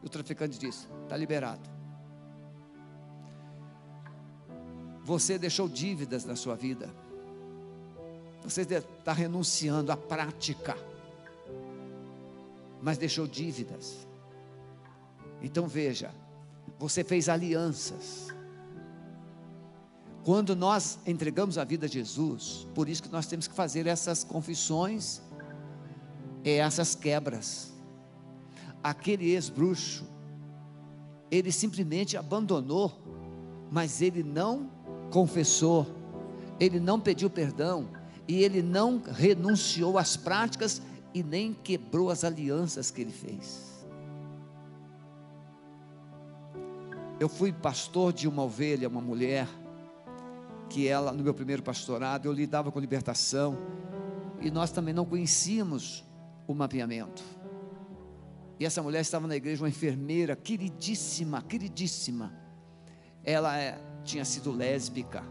[0.03, 1.77] O traficante disse: está liberado.
[5.03, 6.89] Você deixou dívidas na sua vida.
[8.43, 10.77] Você está renunciando à prática,
[12.81, 14.07] mas deixou dívidas.
[15.41, 16.13] Então veja,
[16.77, 18.27] você fez alianças.
[20.23, 24.23] Quando nós entregamos a vida a Jesus, por isso que nós temos que fazer essas
[24.23, 25.21] confissões
[26.47, 27.73] e essas quebras.
[28.81, 30.05] Aquele ex-bruxo,
[31.29, 32.91] ele simplesmente abandonou,
[33.69, 34.71] mas ele não
[35.11, 35.85] confessou,
[36.57, 37.89] ele não pediu perdão
[38.27, 40.81] e ele não renunciou às práticas
[41.13, 43.85] e nem quebrou as alianças que ele fez.
[47.19, 49.49] Eu fui pastor de uma ovelha, uma mulher,
[50.69, 53.57] que ela, no meu primeiro pastorado, eu lidava com libertação,
[54.39, 56.06] e nós também não conhecíamos
[56.47, 57.23] o mapeamento.
[58.59, 62.33] E essa mulher estava na igreja, uma enfermeira, queridíssima, queridíssima.
[63.23, 65.23] Ela é, tinha sido lésbica.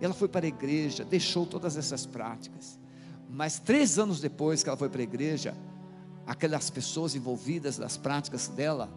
[0.00, 2.78] Ela foi para a igreja, deixou todas essas práticas.
[3.28, 5.56] Mas três anos depois que ela foi para a igreja,
[6.26, 8.88] aquelas pessoas envolvidas nas práticas dela,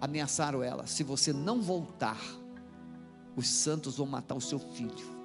[0.00, 2.18] ameaçaram ela: se você não voltar,
[3.36, 5.17] os santos vão matar o seu filho.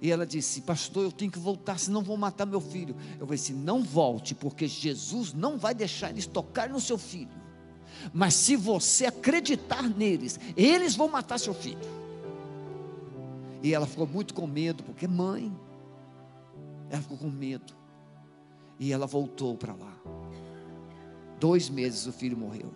[0.00, 2.96] E ela disse: Pastor, eu tenho que voltar, senão vão matar meu filho.
[3.18, 7.46] Eu falei assim: Não volte, porque Jesus não vai deixar eles tocar no seu filho.
[8.12, 11.78] Mas se você acreditar neles, eles vão matar seu filho.
[13.62, 15.52] E ela ficou muito com medo, porque mãe.
[16.90, 17.74] Ela ficou com medo.
[18.78, 19.96] E ela voltou para lá.
[21.40, 22.72] Dois meses o filho morreu.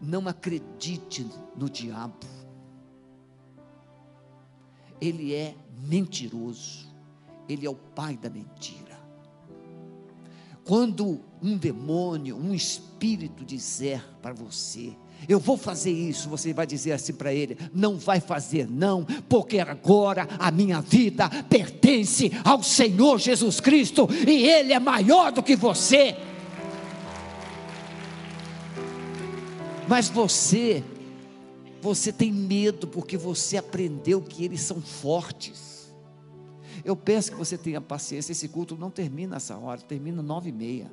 [0.00, 1.26] Não acredite
[1.56, 2.37] no diabo.
[5.00, 5.54] Ele é
[5.86, 6.88] mentiroso.
[7.48, 8.98] Ele é o pai da mentira.
[10.64, 14.94] Quando um demônio, um espírito dizer para você,
[15.26, 19.58] eu vou fazer isso, você vai dizer assim para ele: não vai fazer, não, porque
[19.58, 25.56] agora a minha vida pertence ao Senhor Jesus Cristo e Ele é maior do que
[25.56, 26.16] você.
[29.88, 30.84] Mas você,
[31.88, 35.92] você tem medo porque você aprendeu que eles são fortes.
[36.84, 38.32] Eu peço que você tenha paciência.
[38.32, 40.90] Esse culto não termina essa hora, termina nove e meia.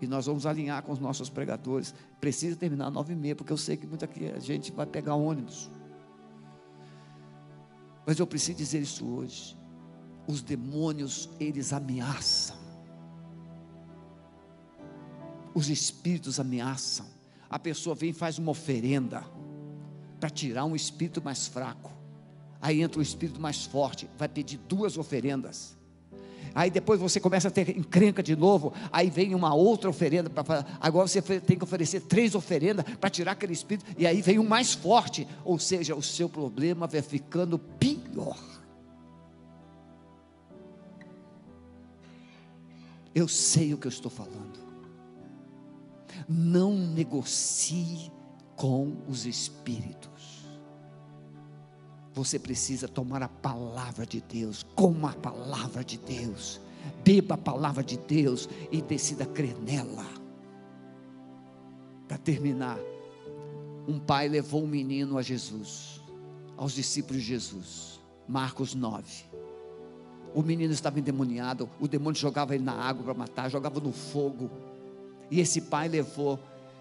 [0.00, 1.94] E nós vamos alinhar com os nossos pregadores.
[2.20, 4.08] Precisa terminar nove e meia, porque eu sei que muita
[4.40, 5.70] gente vai pegar ônibus.
[8.06, 9.56] Mas eu preciso dizer isso hoje.
[10.26, 12.66] Os demônios, eles ameaçam
[15.56, 17.06] os espíritos ameaçam.
[17.48, 19.24] A pessoa vem e faz uma oferenda
[20.18, 21.92] para tirar um espírito mais fraco.
[22.60, 25.76] Aí entra o espírito mais forte, vai pedir duas oferendas.
[26.54, 28.72] Aí depois você começa a ter encrenca de novo.
[28.90, 30.64] Aí vem uma outra oferenda para.
[30.80, 33.84] Agora você tem que oferecer três oferendas para tirar aquele espírito.
[33.98, 35.28] E aí vem um mais forte.
[35.44, 38.38] Ou seja, o seu problema vai ficando pior.
[43.14, 44.66] Eu sei o que eu estou falando
[46.28, 48.10] não negocie
[48.56, 50.46] com os espíritos.
[52.14, 56.60] Você precisa tomar a palavra de Deus, com a palavra de Deus,
[57.04, 60.06] beba a palavra de Deus e decida crer nela.
[62.08, 62.78] Para terminar,
[63.86, 66.00] um pai levou um menino a Jesus,
[66.56, 69.24] aos discípulos de Jesus, Marcos 9.
[70.34, 74.50] O menino estava endemoniado, o demônio jogava ele na água para matar, jogava no fogo.
[75.30, 76.38] E esse pai levou.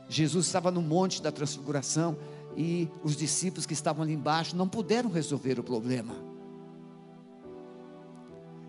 [0.07, 2.17] Jesus estava no monte da transfiguração
[2.55, 6.15] e os discípulos que estavam ali embaixo não puderam resolver o problema.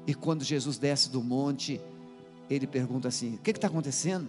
[0.07, 1.81] E quando Jesus desce do monte,
[2.49, 4.29] ele pergunta assim: O que está acontecendo?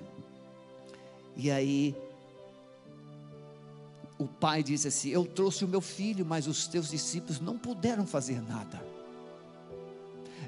[1.36, 1.96] E aí,
[4.18, 8.06] o pai diz assim: Eu trouxe o meu filho, mas os teus discípulos não puderam
[8.06, 8.84] fazer nada.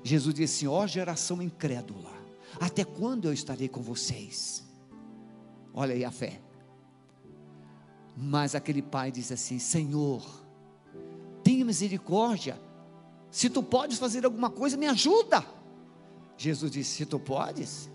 [0.04, 2.12] Jesus disse: Ó geração incrédula,
[2.60, 4.68] até quando eu estarei com vocês?
[5.80, 6.41] Olha aí a fé.
[8.17, 10.21] Mas aquele pai diz assim: Senhor,
[11.41, 12.59] tenha misericórdia.
[13.32, 15.45] Se tu podes fazer alguma coisa, me ajuda.
[16.36, 17.89] Jesus disse: Se tu podes,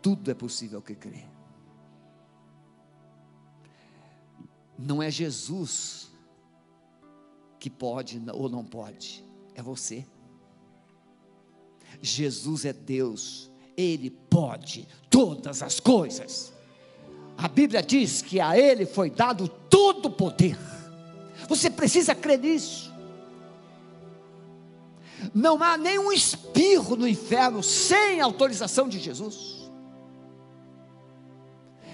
[0.00, 1.24] tudo é possível que crê.
[4.78, 6.08] Não é Jesus
[7.58, 9.24] que pode ou não pode,
[9.56, 10.06] é você.
[12.00, 16.52] Jesus é Deus, Ele pode todas as coisas.
[17.36, 20.58] A Bíblia diz que a Ele foi dado todo o poder.
[21.48, 22.92] Você precisa crer nisso.
[25.34, 29.70] Não há nenhum espirro no inferno sem autorização de Jesus.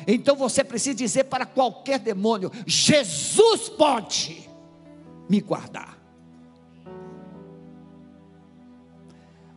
[0.07, 4.49] Então você precisa dizer para qualquer demônio: Jesus pode
[5.29, 5.99] me guardar.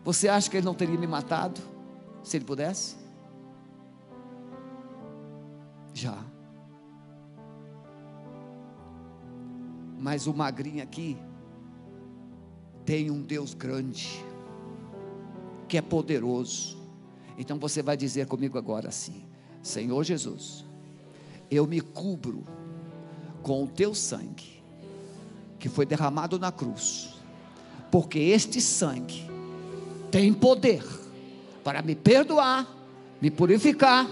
[0.03, 1.70] Você acha que ele não teria me matado
[2.23, 2.95] se ele pudesse?
[5.93, 6.23] Já.
[9.99, 11.17] Mas o magrinho aqui
[12.85, 14.23] tem um Deus grande,
[15.67, 16.77] que é poderoso.
[17.37, 19.23] Então você vai dizer comigo agora assim:
[19.61, 20.65] Senhor Jesus,
[21.49, 22.43] eu me cubro
[23.43, 24.63] com o teu sangue,
[25.59, 27.15] que foi derramado na cruz,
[27.91, 29.29] porque este sangue
[30.09, 31.00] tem poder
[31.63, 32.67] para me perdoar,
[33.21, 34.07] me purificar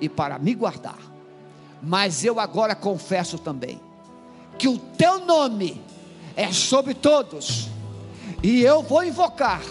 [0.00, 0.98] e para me guardar.
[1.82, 3.80] Mas eu agora confesso também
[4.58, 5.80] que o teu nome
[6.36, 7.68] é sobre todos,
[8.42, 9.62] e eu vou invocar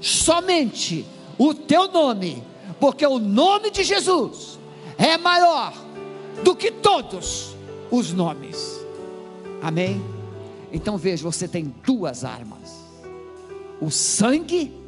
[0.00, 1.06] somente
[1.38, 2.42] o teu nome,
[2.78, 4.58] porque o nome de Jesus
[4.98, 5.72] é maior
[6.42, 7.54] do que todos
[7.90, 8.80] os nomes.
[9.62, 10.02] Amém?
[10.72, 12.84] Então veja, você tem duas armas:
[13.80, 14.83] o sangue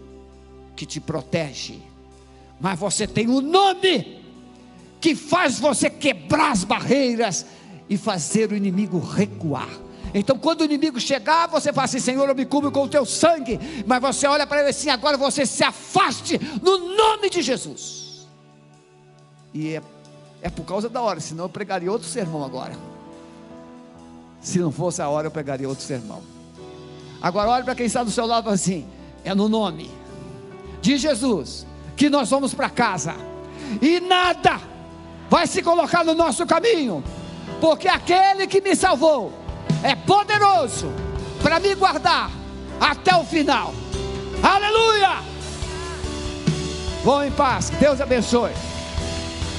[0.77, 1.81] que te protege,
[2.61, 4.23] mas você tem o nome
[5.01, 7.47] que faz você quebrar as barreiras
[7.89, 9.69] e fazer o inimigo recuar.
[10.15, 13.05] Então, quando o inimigo chegar, você fala assim: Senhor, eu me cubro com o teu
[13.05, 13.59] sangue.
[13.87, 18.27] Mas você olha para ele assim: agora você se afaste no nome de Jesus.
[19.53, 19.83] E é,
[20.43, 22.75] é por causa da hora, senão eu pregaria outro sermão agora.
[24.41, 26.23] Se não fosse a hora, eu pregaria outro sermão.
[27.21, 28.87] Agora, olhe para quem está do seu lado assim:
[29.25, 29.91] é no nome
[30.87, 31.67] de Jesus
[31.97, 33.17] que nós vamos para casa,
[33.83, 34.61] e nada
[35.29, 37.03] vai se colocar no nosso caminho,
[37.61, 39.33] porque aquele que me salvou
[39.83, 40.93] é poderoso
[41.43, 42.31] para me guardar
[42.81, 43.75] até o final.
[44.41, 45.17] Aleluia!
[47.03, 48.53] Vão em paz, Deus abençoe.